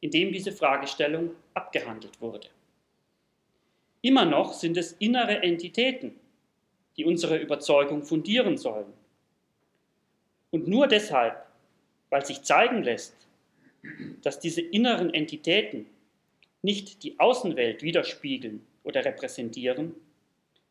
in 0.00 0.10
dem 0.10 0.32
diese 0.32 0.52
Fragestellung 0.52 1.32
abgehandelt 1.54 2.20
wurde. 2.20 2.48
Immer 4.00 4.24
noch 4.24 4.52
sind 4.52 4.76
es 4.76 4.92
innere 4.92 5.42
Entitäten, 5.42 6.14
die 6.96 7.04
unsere 7.04 7.38
Überzeugung 7.38 8.04
fundieren 8.04 8.56
sollen. 8.56 8.92
Und 10.50 10.68
nur 10.68 10.86
deshalb, 10.86 11.46
weil 12.10 12.24
sich 12.24 12.42
zeigen 12.42 12.82
lässt, 12.82 13.14
dass 14.22 14.40
diese 14.40 14.60
inneren 14.60 15.12
Entitäten 15.12 15.86
nicht 16.62 17.02
die 17.02 17.18
Außenwelt 17.18 17.82
widerspiegeln 17.82 18.66
oder 18.82 19.04
repräsentieren, 19.04 19.94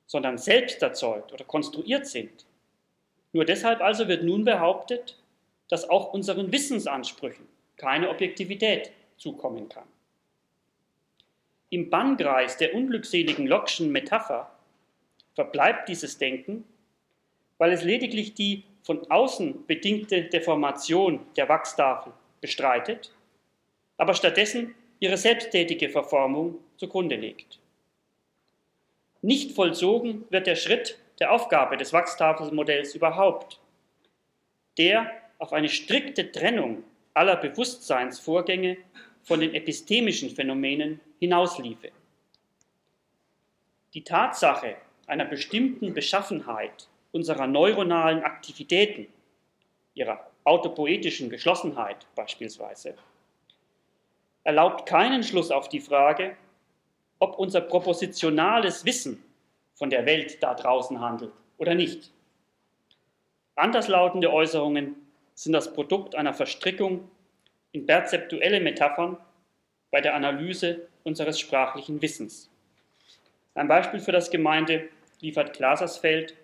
sondern 0.08 0.38
selbst 0.38 0.82
erzeugt 0.82 1.32
oder 1.34 1.46
konstruiert 1.46 2.08
sind. 2.08 2.46
Nur 3.34 3.46
deshalb 3.46 3.82
also 3.82 4.08
wird 4.08 4.24
nun 4.24 4.46
behauptet, 4.46 5.18
dass 5.70 5.90
auch 5.90 6.14
unseren 6.14 6.52
Wissensansprüchen 6.52 7.46
keine 7.76 8.10
Objektivität 8.10 8.92
zukommen 9.18 9.70
kann. 9.70 9.88
Im 11.70 11.90
Bannkreis 11.90 12.58
der 12.58 12.74
unglückseligen 12.74 13.46
Lockschen 13.46 13.92
Metapher 13.92 14.50
verbleibt 15.36 15.90
dieses 15.90 16.18
Denken, 16.18 16.64
weil 17.58 17.74
es 17.74 17.84
lediglich 17.84 18.34
die 18.34 18.64
von 18.84 19.12
außen 19.12 19.68
bedingte 19.68 20.24
Deformation 20.24 21.20
der 21.36 21.50
Wachstafel 21.50 22.14
bestreitet, 22.40 23.12
aber 23.98 24.14
stattdessen 24.14 24.76
ihre 25.00 25.18
selbsttätige 25.18 25.90
Verformung 25.90 26.60
zugrunde 26.78 27.18
legt. 27.18 27.60
Nicht 29.22 29.54
vollzogen 29.54 30.26
wird 30.30 30.48
der 30.48 30.56
Schritt 30.56 31.00
der 31.20 31.32
Aufgabe 31.32 31.78
des 31.78 31.94
Wachstafelmodells 31.94 32.96
überhaupt, 32.96 33.60
der 34.78 35.12
auf 35.40 35.54
eine 35.54 35.70
strikte 35.70 36.32
Trennung 36.32 36.84
aller 37.14 37.36
Bewusstseinsvorgänge 37.36 38.78
von 39.24 39.40
den 39.40 39.54
epistemischen 39.54 40.30
Phänomenen 40.30 41.00
hinausliefe. 41.20 41.92
Die 43.94 44.04
Tatsache 44.04 44.76
einer 45.08 45.26
bestimmten 45.26 45.94
Beschaffenheit 45.94 46.88
unserer 47.12 47.48
neuronalen 47.48 48.24
Aktivitäten, 48.24 49.08
ihrer 49.96 50.30
autopoetischen 50.44 51.30
Geschlossenheit 51.30 52.06
beispielsweise, 52.16 52.96
erlaubt 54.44 54.86
keinen 54.88 55.24
Schluss 55.24 55.50
auf 55.50 55.68
die 55.68 55.82
Frage, 55.82 56.38
ob 57.20 57.40
unser 57.40 57.62
propositionales 57.62 58.86
Wissen 58.86 59.24
von 59.76 59.90
der 59.90 60.06
Welt 60.06 60.42
da 60.42 60.54
draußen 60.54 61.00
handelt 61.00 61.32
oder 61.58 61.76
nicht. 61.76 62.12
Anderslautende 63.56 64.32
Äußerungen 64.32 64.96
sind 65.34 65.54
das 65.54 65.74
Produkt 65.74 66.16
einer 66.16 66.34
Verstrickung 66.34 67.10
in 67.72 67.86
perzeptuelle 67.86 68.60
Metaphern 68.60 69.18
bei 69.92 70.02
der 70.02 70.16
Analyse 70.16 70.88
unseres 71.04 71.40
sprachlichen 71.40 72.02
Wissens. 72.02 72.50
Ein 73.56 73.68
Beispiel 73.68 74.00
für 74.00 74.12
das 74.12 74.30
Gemeinde 74.30 74.90
liefert 75.22 75.54
Glasersfeld, 75.54 76.36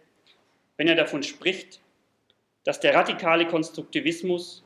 wenn 0.77 0.87
er 0.87 0.95
davon 0.95 1.21
spricht, 1.21 1.79
dass 2.63 2.79
der 2.79 2.95
radikale 2.95 3.45
Konstruktivismus 3.45 4.63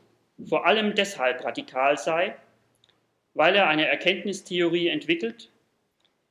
vor 0.48 0.66
allem 0.66 0.94
deshalb 0.94 1.44
radikal 1.44 1.98
sei, 1.98 2.36
weil 3.34 3.54
er 3.54 3.68
eine 3.68 3.86
Erkenntnistheorie 3.86 4.88
entwickelt, 4.88 5.50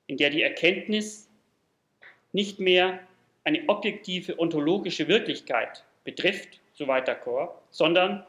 in 0.07 0.17
der 0.17 0.29
die 0.29 0.41
Erkenntnis 0.41 1.29
nicht 2.33 2.59
mehr 2.59 2.99
eine 3.43 3.63
objektive 3.67 4.39
ontologische 4.39 5.07
Wirklichkeit 5.07 5.83
betrifft, 6.03 6.59
so 6.73 6.87
weiter 6.87 7.15
Chor, 7.15 7.61
sondern 7.69 8.25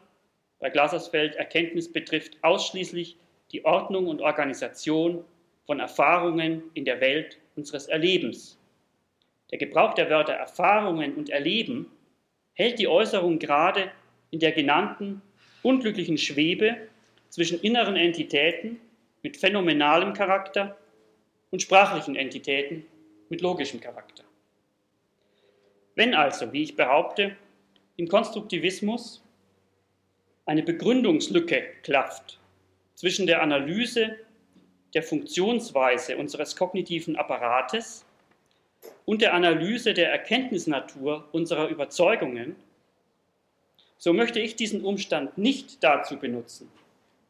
bei 0.61 0.71
Glasersfeld 0.71 1.37
Erkenntnis 1.37 1.93
betrifft 1.93 2.37
ausschließlich 2.43 3.17
die 3.53 3.65
Ordnung 3.65 4.09
und 4.09 4.21
Organisation 4.21 5.25
von 5.67 5.81
Erfahrungen 5.81 6.63
in 6.75 6.85
der 6.85 7.01
Welt 7.01 7.39
unseres 7.57 7.87
Erlebens. 7.87 8.59
Der 9.51 9.59
Gebrauch 9.59 9.95
der 9.95 10.11
Wörter 10.11 10.35
Erfahrungen 10.35 11.15
und 11.15 11.31
Erleben 11.31 11.91
hält 12.55 12.79
die 12.79 12.89
Äußerung 12.89 13.39
gerade 13.39 13.91
in 14.31 14.41
der 14.41 14.53
genannten 14.53 15.23
unglücklichen 15.63 16.19
Schwebe 16.19 16.77
zwischen 17.29 17.61
inneren 17.61 17.97
Entitäten 17.97 18.81
mit 19.23 19.37
phänomenalem 19.37 20.13
Charakter 20.13 20.77
und 21.51 21.63
sprachlichen 21.63 22.17
Entitäten 22.17 22.87
mit 23.29 23.41
logischem 23.41 23.81
Charakter. 23.81 24.25
Wenn 25.95 26.15
also, 26.15 26.53
wie 26.53 26.63
ich 26.63 26.77
behaupte, 26.77 27.37
im 27.97 28.09
Konstruktivismus 28.09 29.23
eine 30.47 30.63
Begründungslücke 30.63 31.63
klafft 31.83 32.39
zwischen 32.95 33.27
der 33.27 33.43
Analyse 33.43 34.17
der 34.95 35.03
Funktionsweise 35.03 36.17
unseres 36.17 36.57
kognitiven 36.57 37.17
Apparates 37.17 38.05
und 39.05 39.23
der 39.23 39.35
Analyse 39.35 39.93
der 39.93 40.11
Erkenntnisnatur 40.11 41.29
unserer 41.33 41.69
Überzeugungen, 41.69 42.57
so 43.99 44.13
möchte 44.13 44.41
ich 44.41 44.57
diesen 44.57 44.85
Umstand 44.85 45.37
nicht 45.37 45.83
dazu 45.83 46.17
benutzen, 46.17 46.71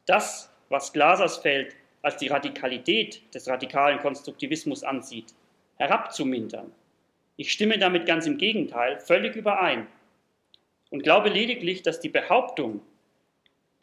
das, 0.07 0.51
was 0.69 0.93
Glasersfeld 0.93 1.75
als 2.09 2.17
die 2.17 2.29
Radikalität 2.29 3.23
des 3.35 3.47
radikalen 3.49 3.99
Konstruktivismus 3.99 4.83
ansieht, 4.83 5.35
herabzumindern. 5.77 6.73
Ich 7.37 7.53
stimme 7.53 7.79
damit 7.79 8.07
ganz 8.07 8.27
im 8.27 8.39
Gegenteil 8.39 8.99
völlig 8.99 9.37
überein 9.37 9.87
und 10.89 11.03
glaube 11.03 11.29
lediglich, 11.29 11.83
dass 11.83 12.01
die 12.01 12.09
Behauptung 12.09 12.81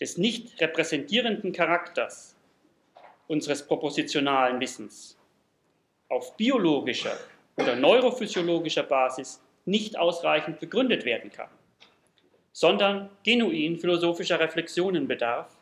des 0.01 0.17
nicht 0.17 0.59
repräsentierenden 0.59 1.51
Charakters 1.51 2.35
unseres 3.27 3.67
propositionalen 3.67 4.59
Wissens 4.59 5.19
auf 6.09 6.35
biologischer 6.35 7.15
oder 7.57 7.75
neurophysiologischer 7.75 8.83
Basis 8.83 9.39
nicht 9.65 9.99
ausreichend 9.99 10.59
begründet 10.59 11.05
werden 11.05 11.31
kann, 11.31 11.49
sondern 12.53 13.11
genuin 13.23 13.77
philosophischer 13.77 14.39
Reflexionen 14.39 15.07
bedarf, 15.07 15.54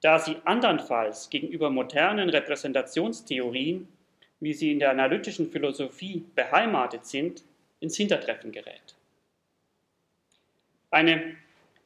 da 0.00 0.18
sie 0.18 0.36
andernfalls 0.44 1.30
gegenüber 1.30 1.70
modernen 1.70 2.28
Repräsentationstheorien, 2.28 3.88
wie 4.40 4.54
sie 4.54 4.72
in 4.72 4.78
der 4.78 4.90
analytischen 4.90 5.50
Philosophie 5.50 6.24
beheimatet 6.34 7.06
sind, 7.06 7.42
ins 7.80 7.96
Hintertreffen 7.96 8.52
gerät. 8.52 8.94
Eine 10.90 11.36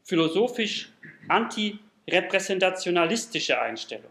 philosophisch 0.05 0.92
antirepräsentationalistische 1.29 3.61
Einstellung, 3.61 4.11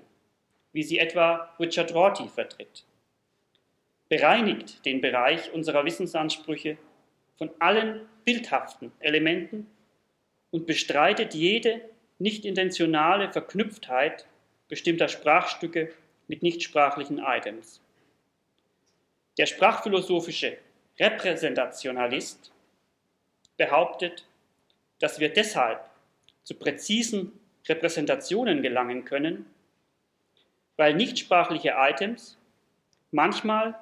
wie 0.73 0.83
sie 0.83 0.99
etwa 0.99 1.53
Richard 1.59 1.93
Rorty 1.93 2.27
vertritt, 2.27 2.83
bereinigt 4.09 4.85
den 4.85 5.01
Bereich 5.01 5.53
unserer 5.53 5.85
Wissensansprüche 5.85 6.77
von 7.37 7.49
allen 7.59 8.01
bildhaften 8.25 8.91
Elementen 8.99 9.67
und 10.51 10.65
bestreitet 10.65 11.33
jede 11.33 11.81
nicht 12.21 12.45
intentionale 12.45 13.31
Verknüpftheit 13.31 14.27
bestimmter 14.67 15.07
Sprachstücke 15.07 15.91
mit 16.27 16.43
nichtsprachlichen 16.43 17.19
Items. 17.19 17.81
Der 19.37 19.47
sprachphilosophische 19.47 20.57
Repräsentationalist 20.99 22.51
behauptet, 23.57 24.25
dass 24.99 25.19
wir 25.19 25.33
deshalb 25.33 25.83
zu 26.43 26.53
präzisen 26.53 27.31
Repräsentationen 27.67 28.61
gelangen 28.61 29.03
können, 29.03 29.45
weil 30.77 30.93
nichtsprachliche 30.93 31.73
Items 31.75 32.37
manchmal 33.11 33.75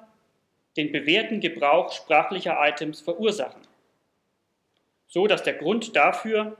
den 0.76 0.92
bewährten 0.92 1.40
Gebrauch 1.40 1.92
sprachlicher 1.92 2.56
Items 2.60 3.00
verursachen. 3.00 3.62
So 5.08 5.26
dass 5.26 5.42
der 5.42 5.54
Grund 5.54 5.94
dafür, 5.94 6.56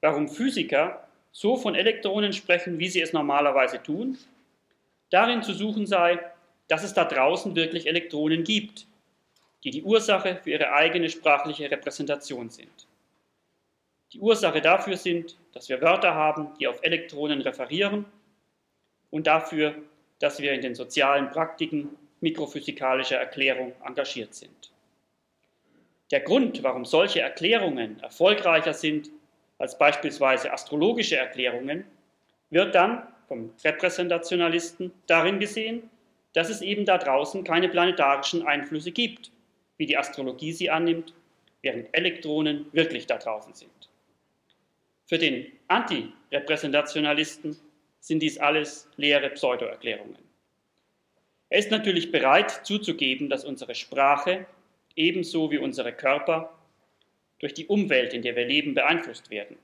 warum 0.00 0.28
Physiker 0.28 1.03
so 1.34 1.56
von 1.56 1.74
Elektronen 1.74 2.32
sprechen, 2.32 2.78
wie 2.78 2.88
sie 2.88 3.02
es 3.02 3.12
normalerweise 3.12 3.82
tun, 3.82 4.16
darin 5.10 5.42
zu 5.42 5.52
suchen 5.52 5.84
sei, 5.84 6.20
dass 6.68 6.84
es 6.84 6.94
da 6.94 7.04
draußen 7.04 7.56
wirklich 7.56 7.88
Elektronen 7.88 8.44
gibt, 8.44 8.86
die 9.64 9.70
die 9.70 9.82
Ursache 9.82 10.40
für 10.42 10.52
ihre 10.52 10.72
eigene 10.72 11.10
sprachliche 11.10 11.70
Repräsentation 11.70 12.50
sind. 12.50 12.86
Die 14.12 14.20
Ursache 14.20 14.60
dafür 14.60 14.96
sind, 14.96 15.36
dass 15.52 15.68
wir 15.68 15.82
Wörter 15.82 16.14
haben, 16.14 16.54
die 16.60 16.68
auf 16.68 16.78
Elektronen 16.82 17.40
referieren 17.40 18.04
und 19.10 19.26
dafür, 19.26 19.74
dass 20.20 20.40
wir 20.40 20.52
in 20.52 20.62
den 20.62 20.76
sozialen 20.76 21.30
Praktiken 21.30 21.96
mikrophysikalischer 22.20 23.16
Erklärung 23.16 23.72
engagiert 23.84 24.34
sind. 24.34 24.70
Der 26.12 26.20
Grund, 26.20 26.62
warum 26.62 26.84
solche 26.84 27.22
Erklärungen 27.22 27.98
erfolgreicher 28.00 28.72
sind 28.72 29.10
als 29.58 29.78
beispielsweise 29.78 30.52
astrologische 30.52 31.16
Erklärungen, 31.16 31.84
wird 32.50 32.74
dann 32.74 33.06
vom 33.28 33.52
Repräsentationalisten 33.64 34.92
darin 35.06 35.38
gesehen, 35.40 35.90
dass 36.34 36.50
es 36.50 36.60
eben 36.60 36.84
da 36.84 36.98
draußen 36.98 37.44
keine 37.44 37.68
planetarischen 37.68 38.46
Einflüsse 38.46 38.92
gibt, 38.92 39.30
wie 39.76 39.86
die 39.86 39.96
Astrologie 39.96 40.52
sie 40.52 40.70
annimmt, 40.70 41.14
während 41.62 41.88
Elektronen 41.96 42.66
wirklich 42.72 43.06
da 43.06 43.16
draußen 43.18 43.54
sind. 43.54 43.70
Für 45.06 45.18
den 45.18 45.46
Antirepräsentationalisten 45.68 47.56
sind 48.00 48.20
dies 48.20 48.38
alles 48.38 48.88
leere 48.96 49.30
Pseudoerklärungen. 49.30 50.18
Er 51.48 51.58
ist 51.58 51.70
natürlich 51.70 52.10
bereit 52.10 52.66
zuzugeben, 52.66 53.28
dass 53.28 53.44
unsere 53.44 53.74
Sprache 53.74 54.46
ebenso 54.96 55.50
wie 55.50 55.58
unsere 55.58 55.92
Körper 55.92 56.53
durch 57.38 57.54
die 57.54 57.66
Umwelt, 57.66 58.12
in 58.12 58.22
der 58.22 58.36
wir 58.36 58.46
leben, 58.46 58.74
beeinflusst 58.74 59.30
werden. 59.30 59.56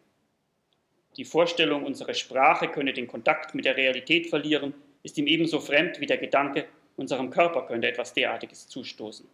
Die 1.17 1.25
Vorstellung, 1.25 1.85
unsere 1.85 2.15
Sprache 2.15 2.69
könne 2.69 2.93
den 2.93 3.07
Kontakt 3.07 3.55
mit 3.55 3.65
der 3.65 3.77
Realität 3.77 4.29
verlieren, 4.29 4.75
ist 5.03 5.19
ihm 5.19 5.27
ebenso 5.27 5.61
fremd 5.61 6.01
wie 6.01 6.07
der 6.07 6.19
Gedanke, 6.19 6.67
unserem 6.97 7.31
Körper 7.31 7.67
könnte 7.67 7.89
etwas 7.89 8.13
derartiges 8.13 8.69
zustoßen. 8.69 9.27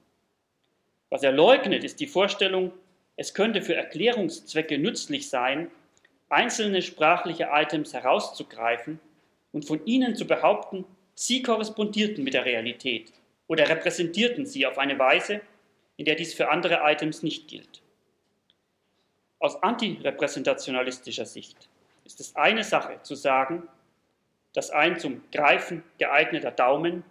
Was 1.11 1.23
er 1.23 1.33
leugnet, 1.33 1.85
ist 1.85 2.01
die 2.01 2.07
Vorstellung, 2.07 2.73
es 3.17 3.35
könnte 3.35 3.63
für 3.63 3.75
Erklärungszwecke 3.75 4.79
nützlich 4.79 5.29
sein, 5.29 5.71
einzelne 6.29 6.83
sprachliche 6.83 7.49
Items 7.53 7.93
herauszugreifen 7.93 9.01
und 9.53 9.65
von 9.65 9.85
ihnen 9.87 10.17
zu 10.17 10.27
behaupten, 10.27 10.85
Sie 11.19 11.43
korrespondierten 11.43 12.23
mit 12.23 12.35
der 12.35 12.45
Realität 12.45 13.11
oder 13.47 13.69
repräsentierten 13.69 14.45
sie 14.45 14.67
auf 14.67 14.77
eine 14.77 14.99
Weise, 14.99 15.41
in 15.97 16.05
der 16.05 16.15
dies 16.15 16.35
für 16.35 16.51
andere 16.51 16.81
Items 16.83 17.23
nicht 17.23 17.49
gilt. 17.49 17.81
Aus 19.47 19.63
antirepräsentationalistischer 19.63 21.25
Sicht 21.25 21.69
ist 22.05 22.19
es 22.19 22.35
eine 22.35 22.65
Sache 22.65 22.99
zu 23.05 23.15
sagen, 23.15 23.63
dass 24.55 24.73
ein 24.73 24.99
zum 24.99 25.23
Greifen 25.31 25.85
geeigneter 25.99 26.51
Daumen 26.51 27.05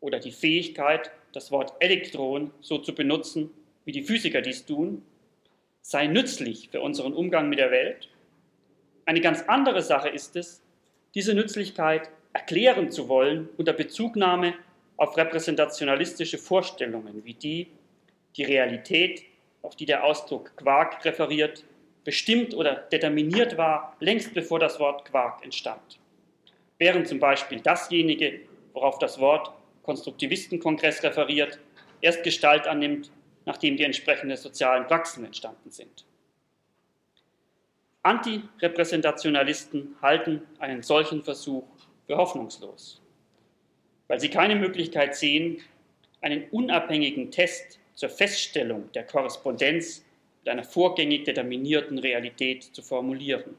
oder 0.00 0.18
die 0.18 0.32
Fähigkeit, 0.32 1.10
das 1.34 1.50
Wort 1.50 1.74
Elektron 1.80 2.52
so 2.62 2.78
zu 2.78 2.94
benutzen, 2.94 3.50
wie 3.84 3.92
die 3.92 4.02
Physiker 4.02 4.40
dies 4.40 4.64
tun, 4.64 5.04
sei 5.82 6.06
nützlich 6.06 6.70
für 6.70 6.80
unseren 6.80 7.12
Umgang 7.12 7.50
mit 7.50 7.58
der 7.58 7.70
Welt. 7.70 8.08
Eine 9.04 9.20
ganz 9.20 9.42
andere 9.42 9.82
Sache 9.82 10.08
ist 10.08 10.36
es, 10.36 10.62
diese 11.14 11.34
Nützlichkeit 11.34 12.08
erklären 12.32 12.90
zu 12.90 13.10
wollen 13.10 13.50
unter 13.58 13.74
Bezugnahme 13.74 14.54
auf 14.96 15.18
repräsentationalistische 15.18 16.38
Vorstellungen 16.38 17.26
wie 17.26 17.34
die, 17.34 17.66
die 18.36 18.44
Realität, 18.44 19.24
auf 19.60 19.76
die 19.76 19.84
der 19.84 20.02
Ausdruck 20.04 20.56
Quark 20.56 21.04
referiert, 21.04 21.62
bestimmt 22.04 22.54
oder 22.54 22.74
determiniert 22.74 23.56
war, 23.56 23.96
längst 24.00 24.34
bevor 24.34 24.58
das 24.58 24.78
Wort 24.78 25.04
Quark 25.06 25.42
entstand. 25.42 25.98
Während 26.78 27.08
zum 27.08 27.18
Beispiel 27.18 27.60
dasjenige, 27.60 28.40
worauf 28.72 28.98
das 28.98 29.18
Wort 29.18 29.52
Konstruktivistenkongress 29.82 31.02
referiert, 31.02 31.58
erst 32.00 32.22
Gestalt 32.22 32.66
annimmt, 32.66 33.10
nachdem 33.46 33.76
die 33.76 33.84
entsprechenden 33.84 34.36
sozialen 34.36 34.86
Praxen 34.86 35.24
entstanden 35.24 35.70
sind. 35.70 36.04
Antirepräsentationalisten 38.02 39.96
halten 40.02 40.42
einen 40.58 40.82
solchen 40.82 41.22
Versuch 41.22 41.64
für 42.06 42.16
hoffnungslos, 42.16 43.00
weil 44.08 44.20
sie 44.20 44.28
keine 44.28 44.56
Möglichkeit 44.56 45.16
sehen, 45.16 45.62
einen 46.20 46.48
unabhängigen 46.50 47.30
Test 47.30 47.78
zur 47.94 48.10
Feststellung 48.10 48.90
der 48.92 49.04
Korrespondenz 49.04 50.04
mit 50.44 50.50
einer 50.50 50.64
vorgängig 50.64 51.24
determinierten 51.24 51.98
Realität 51.98 52.64
zu 52.64 52.82
formulieren. 52.82 53.56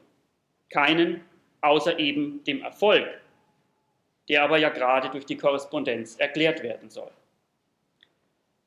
Keinen 0.70 1.22
außer 1.60 1.98
eben 1.98 2.44
dem 2.44 2.62
Erfolg, 2.62 3.08
der 4.28 4.44
aber 4.44 4.58
ja 4.58 4.68
gerade 4.68 5.10
durch 5.10 5.26
die 5.26 5.36
Korrespondenz 5.36 6.14
erklärt 6.14 6.62
werden 6.62 6.88
soll. 6.88 7.10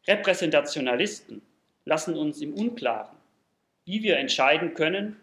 Repräsentationalisten 0.06 1.42
lassen 1.86 2.18
uns 2.18 2.42
im 2.42 2.56
Unklaren, 2.56 3.16
wie 3.86 4.04
wir 4.04 4.18
entscheiden 4.18 4.74
können, 4.74 5.16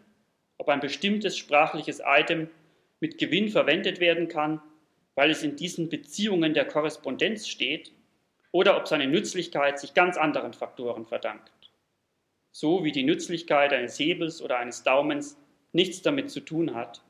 ob 0.56 0.70
ein 0.70 0.80
bestimmtes 0.80 1.36
sprachliches 1.36 2.00
Item 2.02 2.48
mit 3.00 3.18
Gewinn 3.18 3.50
verwendet 3.50 4.00
werden 4.00 4.28
kann, 4.28 4.62
weil 5.16 5.30
es 5.30 5.42
in 5.42 5.56
diesen 5.56 5.90
Beziehungen 5.90 6.54
der 6.54 6.64
Korrespondenz 6.64 7.46
steht, 7.46 7.92
oder 8.52 8.78
ob 8.78 8.88
seine 8.88 9.06
Nützlichkeit 9.06 9.78
sich 9.78 9.92
ganz 9.92 10.16
anderen 10.16 10.54
Faktoren 10.54 11.04
verdankt. 11.04 11.52
So 12.58 12.84
wie 12.84 12.92
die 12.92 13.02
Nützlichkeit 13.02 13.74
eines 13.74 13.98
Hebels 13.98 14.40
oder 14.40 14.56
eines 14.56 14.82
Daumens 14.82 15.36
nichts 15.74 16.00
damit 16.00 16.30
zu 16.30 16.40
tun 16.40 16.74
hat, 16.74 17.02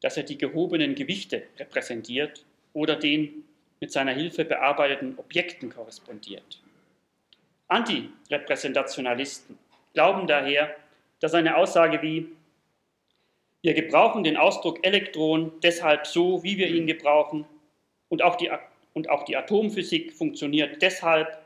dass 0.00 0.16
er 0.16 0.22
die 0.22 0.38
gehobenen 0.38 0.94
Gewichte 0.94 1.42
repräsentiert 1.58 2.46
oder 2.72 2.96
den 2.96 3.44
mit 3.80 3.92
seiner 3.92 4.14
Hilfe 4.14 4.46
bearbeiteten 4.46 5.18
Objekten 5.18 5.68
korrespondiert. 5.68 6.62
Antirepräsentationalisten 7.68 9.58
glauben 9.92 10.26
daher, 10.26 10.74
dass 11.20 11.34
eine 11.34 11.58
Aussage 11.58 12.00
wie 12.00 12.28
wir 13.60 13.74
gebrauchen 13.74 14.24
den 14.24 14.38
Ausdruck 14.38 14.78
Elektron 14.86 15.52
deshalb 15.62 16.06
so, 16.06 16.42
wie 16.42 16.56
wir 16.56 16.68
ihn 16.68 16.86
gebrauchen. 16.86 17.44
Und 18.08 18.22
auch, 18.22 18.36
die, 18.36 18.50
und 18.94 19.10
auch 19.10 19.26
die 19.26 19.36
Atomphysik 19.36 20.14
funktioniert 20.14 20.80
deshalb, 20.80 21.42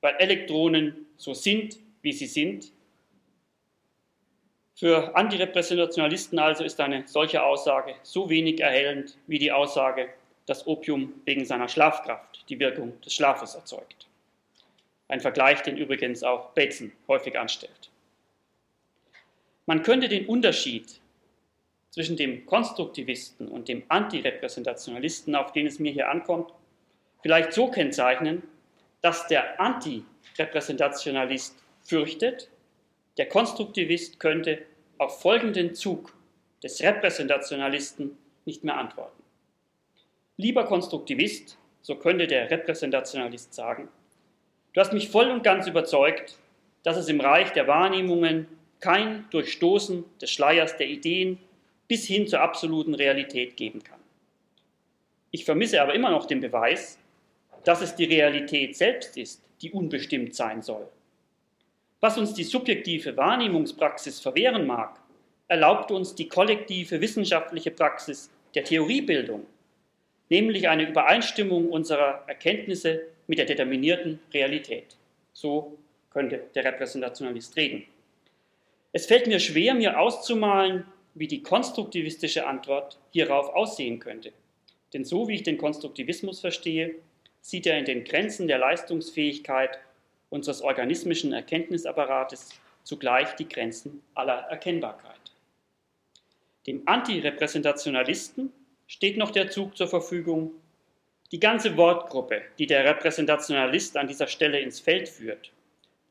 weil 0.00 0.14
Elektronen 0.20 1.08
so 1.16 1.34
sind, 1.34 1.84
wie 2.06 2.12
sie 2.12 2.26
sind. 2.26 2.72
Für 4.76 5.16
Antirepräsentationalisten 5.16 6.38
also 6.38 6.62
ist 6.62 6.80
eine 6.80 7.02
solche 7.08 7.42
Aussage 7.42 7.96
so 8.04 8.30
wenig 8.30 8.60
erhellend 8.60 9.18
wie 9.26 9.40
die 9.40 9.50
Aussage, 9.50 10.10
dass 10.46 10.68
Opium 10.68 11.14
wegen 11.24 11.44
seiner 11.44 11.68
Schlafkraft 11.68 12.44
die 12.48 12.60
Wirkung 12.60 13.00
des 13.00 13.12
Schlafes 13.12 13.56
erzeugt. 13.56 14.06
Ein 15.08 15.20
Vergleich, 15.20 15.62
den 15.62 15.76
übrigens 15.76 16.22
auch 16.22 16.50
Bateson 16.50 16.92
häufig 17.08 17.36
anstellt. 17.36 17.90
Man 19.66 19.82
könnte 19.82 20.08
den 20.08 20.26
Unterschied 20.26 21.00
zwischen 21.90 22.16
dem 22.16 22.46
Konstruktivisten 22.46 23.48
und 23.48 23.66
dem 23.66 23.82
Antirepräsentationalisten, 23.88 25.34
auf 25.34 25.50
den 25.50 25.66
es 25.66 25.80
mir 25.80 25.90
hier 25.90 26.08
ankommt, 26.08 26.52
vielleicht 27.22 27.52
so 27.52 27.68
kennzeichnen, 27.68 28.44
dass 29.02 29.26
der 29.26 29.60
Antirepräsentationalist 29.60 31.65
fürchtet, 31.88 32.50
der 33.16 33.28
Konstruktivist 33.28 34.20
könnte 34.20 34.62
auf 34.98 35.20
folgenden 35.20 35.74
Zug 35.74 36.14
des 36.62 36.82
Repräsentationalisten 36.82 38.16
nicht 38.44 38.64
mehr 38.64 38.76
antworten. 38.76 39.22
Lieber 40.36 40.64
Konstruktivist, 40.64 41.56
so 41.82 41.96
könnte 41.96 42.26
der 42.26 42.50
Repräsentationalist 42.50 43.54
sagen, 43.54 43.88
du 44.72 44.80
hast 44.80 44.92
mich 44.92 45.08
voll 45.08 45.30
und 45.30 45.42
ganz 45.42 45.66
überzeugt, 45.66 46.38
dass 46.82 46.96
es 46.96 47.08
im 47.08 47.20
Reich 47.20 47.52
der 47.52 47.66
Wahrnehmungen 47.66 48.46
kein 48.80 49.24
Durchstoßen 49.30 50.04
des 50.20 50.30
Schleiers 50.30 50.76
der 50.76 50.88
Ideen 50.88 51.38
bis 51.88 52.06
hin 52.06 52.26
zur 52.26 52.40
absoluten 52.40 52.94
Realität 52.94 53.56
geben 53.56 53.82
kann. 53.82 54.00
Ich 55.30 55.44
vermisse 55.44 55.80
aber 55.80 55.94
immer 55.94 56.10
noch 56.10 56.26
den 56.26 56.40
Beweis, 56.40 56.98
dass 57.64 57.80
es 57.80 57.94
die 57.94 58.04
Realität 58.04 58.76
selbst 58.76 59.16
ist, 59.16 59.42
die 59.62 59.72
unbestimmt 59.72 60.34
sein 60.34 60.62
soll. 60.62 60.88
Was 62.00 62.18
uns 62.18 62.34
die 62.34 62.44
subjektive 62.44 63.16
Wahrnehmungspraxis 63.16 64.20
verwehren 64.20 64.66
mag, 64.66 65.00
erlaubt 65.48 65.90
uns 65.90 66.14
die 66.14 66.28
kollektive 66.28 67.00
wissenschaftliche 67.00 67.70
Praxis 67.70 68.30
der 68.54 68.64
Theoriebildung, 68.64 69.46
nämlich 70.28 70.68
eine 70.68 70.88
Übereinstimmung 70.88 71.70
unserer 71.70 72.24
Erkenntnisse 72.26 73.02
mit 73.26 73.38
der 73.38 73.46
determinierten 73.46 74.18
Realität. 74.32 74.96
So 75.32 75.78
könnte 76.10 76.42
der 76.54 76.64
Repräsentationalist 76.64 77.56
reden. 77.56 77.84
Es 78.92 79.06
fällt 79.06 79.26
mir 79.26 79.40
schwer, 79.40 79.74
mir 79.74 79.98
auszumalen, 79.98 80.84
wie 81.14 81.28
die 81.28 81.42
konstruktivistische 81.42 82.46
Antwort 82.46 82.98
hierauf 83.10 83.54
aussehen 83.54 83.98
könnte. 83.98 84.32
Denn 84.92 85.04
so 85.04 85.28
wie 85.28 85.34
ich 85.34 85.42
den 85.42 85.58
Konstruktivismus 85.58 86.40
verstehe, 86.40 86.94
sieht 87.40 87.66
er 87.66 87.78
in 87.78 87.84
den 87.84 88.04
Grenzen 88.04 88.48
der 88.48 88.58
Leistungsfähigkeit 88.58 89.78
unseres 90.30 90.62
organismischen 90.62 91.32
Erkenntnisapparates 91.32 92.50
zugleich 92.82 93.34
die 93.36 93.48
Grenzen 93.48 94.02
aller 94.14 94.46
Erkennbarkeit. 94.48 95.16
Dem 96.66 96.82
Antirepräsentationalisten 96.86 98.52
steht 98.86 99.16
noch 99.16 99.30
der 99.30 99.50
Zug 99.50 99.76
zur 99.76 99.88
Verfügung, 99.88 100.52
die 101.32 101.40
ganze 101.40 101.76
Wortgruppe, 101.76 102.42
die 102.58 102.66
der 102.66 102.84
Repräsentationalist 102.84 103.96
an 103.96 104.06
dieser 104.06 104.28
Stelle 104.28 104.60
ins 104.60 104.78
Feld 104.78 105.08
führt, 105.08 105.52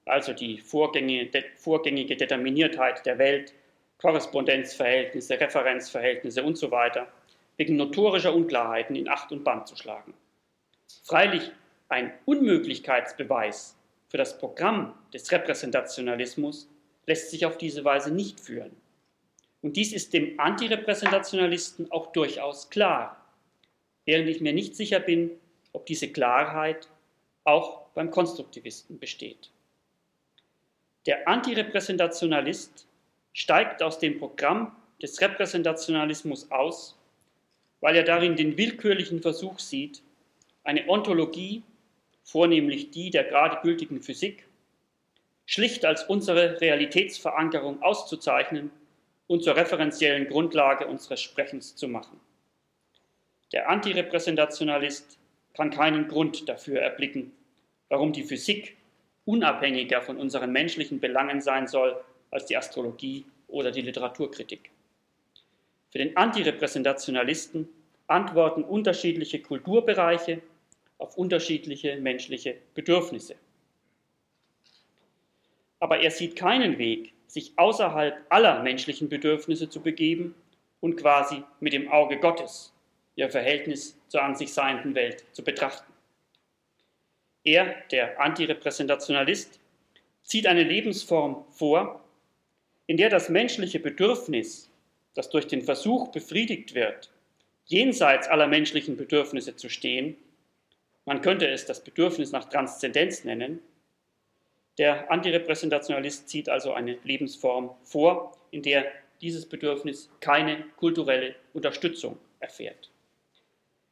also 0.06 0.34
die 0.34 0.60
vorgängige 0.60 2.16
Determiniertheit 2.16 3.06
der 3.06 3.18
Welt, 3.18 3.54
Korrespondenzverhältnisse, 3.98 5.40
Referenzverhältnisse 5.40 6.44
und 6.44 6.58
so 6.58 6.72
weiter, 6.72 7.08
wegen 7.58 7.78
notorischer 7.78 8.34
Unklarheiten 8.34 8.96
in 8.96 9.08
Acht 9.08 9.32
und 9.32 9.44
Band 9.44 9.68
zu 9.68 9.76
schlagen. 9.78 10.14
Freilich 11.04 11.52
ein 11.88 12.14
Unmöglichkeitsbeweis 12.26 13.78
für 14.16 14.20
das 14.20 14.38
Programm 14.38 14.94
des 15.14 15.30
Repräsentationalismus 15.30 16.70
lässt 17.06 17.32
sich 17.32 17.46
auf 17.46 17.58
diese 17.58 17.84
Weise 17.84 18.14
nicht 18.14 18.40
führen. 18.40 18.72
Und 19.62 19.76
dies 19.76 19.92
ist 19.92 20.14
dem 20.14 20.40
Antirepräsentationalisten 20.40 21.92
auch 21.92 22.14
durchaus 22.14 22.70
klar, 22.70 23.28
während 24.06 24.30
ich 24.30 24.40
mir 24.40 24.54
nicht 24.54 24.78
sicher 24.78 25.02
bin, 25.02 25.32
ob 25.74 25.86
diese 25.86 26.08
Klarheit 26.08 26.88
auch 27.44 27.88
beim 27.94 28.10
Konstruktivisten 28.10 29.00
besteht. 29.00 29.52
Der 31.08 31.28
Antirepräsentationalist 31.28 32.88
steigt 33.34 33.84
aus 33.84 34.00
dem 34.00 34.18
Programm 34.18 34.74
des 35.02 35.20
Repräsentationalismus 35.20 36.50
aus, 36.52 36.98
weil 37.82 37.98
er 37.98 38.04
darin 38.04 38.38
den 38.38 38.58
willkürlichen 38.58 39.22
Versuch 39.22 39.60
sieht, 39.60 40.02
eine 40.64 40.88
Ontologie, 40.88 41.64
vornehmlich 42.26 42.92
die 42.92 43.12
der 43.12 43.24
gerade 43.24 43.62
gültigen 43.62 44.02
Physik, 44.02 44.46
schlicht 45.46 45.86
als 45.86 46.04
unsere 46.04 46.60
Realitätsverankerung 46.60 47.82
auszuzeichnen 47.82 48.72
und 49.28 49.44
zur 49.44 49.56
referenziellen 49.56 50.28
Grundlage 50.28 50.88
unseres 50.88 51.22
Sprechens 51.22 51.76
zu 51.76 51.88
machen. 51.88 52.20
Der 53.54 53.70
Antirepräsentationalist 53.70 55.20
kann 55.54 55.70
keinen 55.70 56.08
Grund 56.08 56.50
dafür 56.50 56.82
erblicken, 56.82 57.32
warum 57.90 58.12
die 58.12 58.24
Physik 58.24 58.76
unabhängiger 59.26 60.02
von 60.02 60.18
unseren 60.18 60.52
menschlichen 60.52 61.00
Belangen 61.00 61.42
sein 61.42 61.68
soll 61.68 61.96
als 62.32 62.48
die 62.48 62.58
Astrologie 62.58 63.26
oder 63.48 63.72
die 63.72 63.82
Literaturkritik. 63.82 64.72
Für 65.92 66.00
den 66.00 66.18
Antirepräsentationalisten 66.18 67.70
antworten 68.08 68.64
unterschiedliche 68.64 69.42
Kulturbereiche 69.42 70.42
auf 70.98 71.18
unterschiedliche 71.18 71.98
menschliche 71.98 72.58
Bedürfnisse. 72.74 73.36
Aber 75.80 76.00
er 76.00 76.12
sieht 76.12 76.36
keinen 76.36 76.78
Weg, 76.78 77.14
sich 77.28 77.54
außerhalb 77.58 78.26
aller 78.30 78.64
menschlichen 78.64 79.10
Bedürfnisse 79.10 79.70
zu 79.70 79.82
begeben 79.82 80.36
und 80.80 80.96
quasi 80.96 81.44
mit 81.60 81.74
dem 81.74 81.92
Auge 81.92 82.20
Gottes 82.20 82.74
ihr 83.16 83.30
Verhältnis 83.30 83.98
zur 84.08 84.24
an 84.24 84.36
sich 84.36 84.54
seienden 84.54 84.96
Welt 84.96 85.26
zu 85.32 85.44
betrachten. 85.44 85.92
Er, 87.44 87.76
der 87.92 88.20
Antirepräsentationalist, 88.20 89.60
zieht 90.24 90.48
eine 90.48 90.64
Lebensform 90.64 91.46
vor, 91.52 92.04
in 92.88 92.98
der 92.98 93.10
das 93.10 93.30
menschliche 93.30 93.80
Bedürfnis, 93.80 94.70
das 95.14 95.30
durch 95.30 95.48
den 95.48 95.62
Versuch 95.62 96.10
befriedigt 96.10 96.76
wird, 96.76 97.12
jenseits 97.66 98.28
aller 98.28 98.48
menschlichen 98.48 98.98
Bedürfnisse 98.98 99.56
zu 99.56 99.70
stehen, 99.70 100.18
man 101.06 101.22
könnte 101.22 101.48
es 101.48 101.66
das 101.66 101.84
Bedürfnis 101.84 102.32
nach 102.32 102.46
Transzendenz 102.46 103.24
nennen, 103.24 103.60
der 104.78 105.10
Antirepräsentationalist 105.10 106.28
zieht 106.28 106.50
also 106.50 106.74
eine 106.74 106.98
Lebensform 107.04 107.72
vor, 107.84 108.36
in 108.52 108.62
der 108.62 108.86
dieses 109.22 109.46
Bedürfnis 109.46 110.10
keine 110.20 110.66
kulturelle 110.76 111.36
Unterstützung 111.54 112.18
erfährt. 112.40 112.92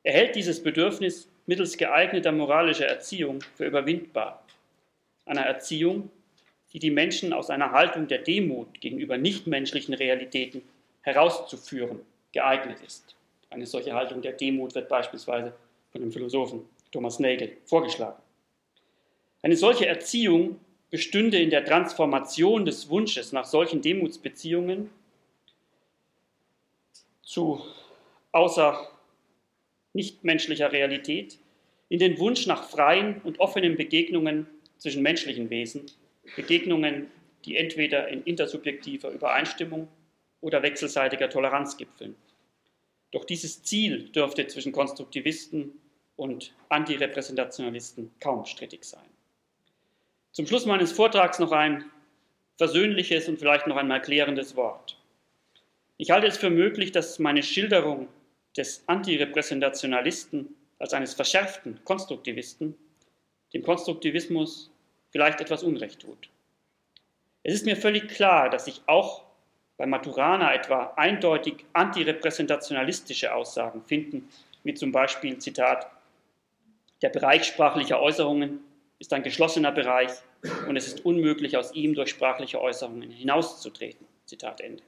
Er 0.04 0.14
hält 0.14 0.36
dieses 0.36 0.62
Bedürfnis 0.62 1.30
mittels 1.46 1.78
geeigneter 1.78 2.34
moralischer 2.34 2.88
Erziehung 2.88 3.40
für 3.56 3.66
überwindbar. 3.66 4.46
Einer 5.26 5.44
Erziehung, 5.46 6.10
die 6.74 6.80
die 6.80 6.92
Menschen 6.92 7.32
aus 7.32 7.50
einer 7.50 7.72
Haltung 7.72 8.08
der 8.08 8.18
Demut 8.18 8.82
gegenüber 8.82 9.18
nichtmenschlichen 9.18 9.94
Realitäten 9.94 10.62
herauszuführen 11.02 12.02
geeignet 12.34 12.80
ist. 12.86 13.16
Eine 13.50 13.66
solche 13.66 13.94
Haltung 13.94 14.22
der 14.22 14.34
Demut 14.34 14.76
wird 14.76 14.90
beispielsweise 14.90 15.54
von 15.92 16.02
dem 16.02 16.12
Philosophen 16.12 16.68
Thomas 16.94 17.20
Nagel 17.20 17.58
vorgeschlagen. 17.66 18.22
Eine 19.42 19.58
solche 19.58 19.88
Erziehung 19.88 20.60
bestünde 20.90 21.40
in 21.40 21.50
der 21.50 21.66
Transformation 21.66 22.66
des 22.66 22.88
Wunsches 22.88 23.34
nach 23.34 23.46
solchen 23.46 23.82
Demutsbeziehungen 23.82 24.90
zu 27.24 27.62
außer 28.32 28.88
nichtmenschlicher 29.94 30.72
Realität 30.72 31.40
in 31.90 32.00
den 32.00 32.18
Wunsch 32.20 32.46
nach 32.48 32.70
freien 32.70 33.22
und 33.24 33.40
offenen 33.40 33.76
Begegnungen 33.76 34.48
zwischen 34.78 35.02
menschlichen 35.02 35.50
Wesen, 35.50 35.86
Begegnungen, 36.36 37.08
die 37.46 37.58
entweder 37.58 38.08
in 38.08 38.24
intersubjektiver 38.24 39.10
Übereinstimmung 39.10 39.88
oder 40.42 40.62
wechselseitiger 40.62 41.30
Toleranz 41.30 41.76
gipfeln. 41.78 42.16
Doch 43.12 43.26
dieses 43.26 43.64
Ziel 43.64 44.10
dürfte 44.10 44.48
zwischen 44.48 44.72
Konstruktivisten 44.72 45.80
und 46.16 46.54
Antirepräsentationalisten 46.70 48.12
kaum 48.20 48.46
strittig 48.46 48.84
sein. 48.84 49.10
Zum 50.32 50.48
Schluss 50.48 50.66
meines 50.66 50.92
Vortrags 50.92 51.40
noch 51.40 51.52
ein 51.52 51.86
versöhnliches 52.58 53.28
und 53.28 53.40
vielleicht 53.40 53.68
noch 53.68 53.78
einmal 53.78 54.02
klärendes 54.02 54.56
Wort. 54.56 54.98
Ich 55.98 56.12
halte 56.12 56.28
es 56.28 56.38
für 56.38 56.50
möglich, 56.50 56.92
dass 56.92 57.20
meine 57.20 57.44
Schilderung 57.44 58.08
des 58.58 58.84
Antirepräsentationalisten 58.88 60.56
als 60.80 60.94
eines 60.94 61.14
verschärften 61.14 61.80
Konstruktivisten 61.84 62.76
dem 63.54 63.64
Konstruktivismus 63.64 64.72
vielleicht 65.12 65.40
etwas 65.40 65.64
Unrecht 65.64 66.02
tut. 66.02 66.30
Es 67.44 67.54
ist 67.54 67.66
mir 67.66 67.78
völlig 67.78 68.08
klar, 68.08 68.50
dass 68.50 68.66
sich 68.66 68.82
auch 68.88 69.24
bei 69.78 69.86
Maturana 69.86 70.54
etwa 70.54 70.94
eindeutig 70.96 71.66
antirepräsentationalistische 71.74 73.34
Aussagen 73.34 73.84
finden, 73.84 74.30
wie 74.64 74.74
zum 74.74 74.92
Beispiel, 74.92 75.38
Zitat, 75.38 75.88
der 77.04 77.10
Bereich 77.10 77.44
sprachlicher 77.44 78.02
Äußerungen 78.02 78.62
ist 78.98 79.12
ein 79.12 79.24
geschlossener 79.24 79.74
Bereich 79.74 80.12
und 80.68 80.78
es 80.78 80.88
ist 80.88 81.06
unmöglich, 81.06 81.58
aus 81.58 81.74
ihm 81.74 81.94
durch 81.94 82.10
sprachliche 82.10 82.62
Äußerungen 82.62 83.12
hinauszutreten. 83.12 84.08
Zitat 84.26 84.62
Ende. 84.62 84.82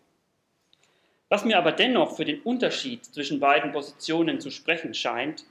Was 1.28 1.44
mir 1.44 1.58
aber 1.58 1.74
dennoch 1.74 2.16
für 2.16 2.24
den 2.24 2.42
Unterschied 2.42 3.04
zwischen 3.04 3.42
beiden 3.42 3.74
Positionen 3.74 4.40
zu 4.40 4.50
sprechen 4.50 4.94
scheint, 4.94 5.44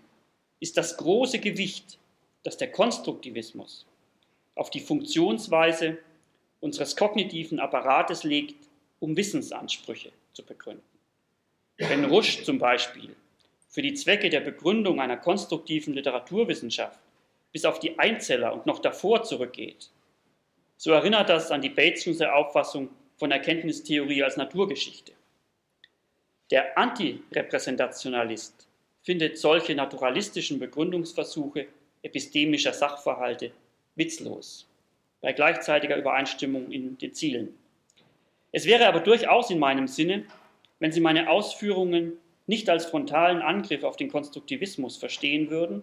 ist 0.59 0.79
das 0.79 0.96
große 0.96 1.38
Gewicht, 1.38 1.98
das 2.42 2.57
der 2.57 2.72
Konstruktivismus 2.72 3.87
auf 4.55 4.70
die 4.70 4.81
Funktionsweise 4.81 5.98
unseres 6.61 6.96
kognitiven 6.96 7.61
Apparates 7.61 8.24
legt, 8.24 8.57
um 9.00 9.16
Wissensansprüche 9.16 10.12
zu 10.33 10.42
begründen. 10.44 10.83
Wenn 11.77 12.07
Rusch 12.07 12.44
zum 12.44 12.59
Beispiel 12.59 13.14
für 13.74 13.82
die 13.82 13.94
Zwecke 13.94 14.30
der 14.30 14.38
Begründung 14.38 15.00
einer 15.00 15.16
konstruktiven 15.16 15.94
Literaturwissenschaft 15.94 17.00
bis 17.50 17.64
auf 17.64 17.80
die 17.80 17.98
Einzeller 17.98 18.54
und 18.54 18.66
noch 18.66 18.78
davor 18.78 19.24
zurückgeht, 19.24 19.90
so 20.76 20.92
erinnert 20.92 21.28
das 21.28 21.50
an 21.50 21.60
die 21.60 21.70
Batesianse 21.70 22.32
Auffassung 22.32 22.88
von 23.16 23.32
Erkenntnistheorie 23.32 24.22
als 24.22 24.37
Naturgeschichte. 24.37 25.10
Der 26.52 26.78
Antirepräsentationalist 26.78 28.68
findet 29.02 29.38
solche 29.38 29.74
naturalistischen 29.74 30.60
Begründungsversuche 30.60 31.66
epistemischer 32.04 32.72
Sachverhalte 32.72 33.50
witzlos, 33.96 34.68
bei 35.20 35.32
gleichzeitiger 35.32 35.96
Übereinstimmung 35.96 36.70
in 36.70 36.96
den 36.98 37.12
Zielen. 37.12 37.58
Es 38.52 38.66
wäre 38.66 38.87
aber 38.87 39.00
durchaus 39.00 39.50
in 39.50 39.58
meinem 39.58 39.88
Sinne, 39.88 40.26
wenn 40.78 40.92
Sie 40.92 41.00
meine 41.00 41.28
Ausführungen 41.28 42.20
nicht 42.46 42.68
als 42.68 42.87
frontalen 42.87 43.42
Angriff 43.42 43.85
auf 43.85 43.96
den 43.96 44.11
Konstruktivismus 44.11 44.96
verstehen 44.96 45.50
würden, 45.50 45.83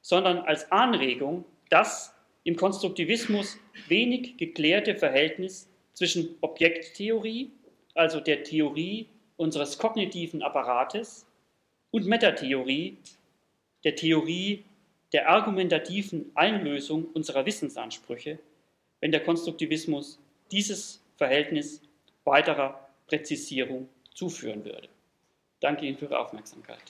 sondern 0.00 0.38
als 0.38 0.70
Anregung, 0.72 1.44
das 1.70 2.14
im 2.44 2.56
Konstruktivismus 2.56 3.58
wenig 3.88 4.36
geklärte 4.36 4.96
Verhältnis 4.96 5.68
zwischen 5.92 6.36
Objekttheorie, 6.40 7.50
also 7.94 8.20
der 8.20 8.42
Theorie 8.42 9.08
unseres 9.36 9.78
kognitiven 9.78 10.42
Apparates, 10.42 11.26
und 11.90 12.06
Metatheorie, 12.06 12.96
der 13.84 13.94
Theorie 13.94 14.64
der 15.12 15.28
argumentativen 15.28 16.30
Einlösung 16.34 17.04
unserer 17.12 17.44
Wissensansprüche, 17.44 18.38
wenn 19.00 19.12
der 19.12 19.22
Konstruktivismus 19.22 20.18
dieses 20.50 21.02
Verhältnis 21.16 21.82
weiterer 22.24 22.88
Präzisierung 23.06 23.88
zuführen 24.14 24.64
würde. 24.64 24.88
Danke 25.62 25.86
Ihnen 25.86 25.96
für 25.96 26.06
Ihre 26.06 26.18
Aufmerksamkeit. 26.18 26.82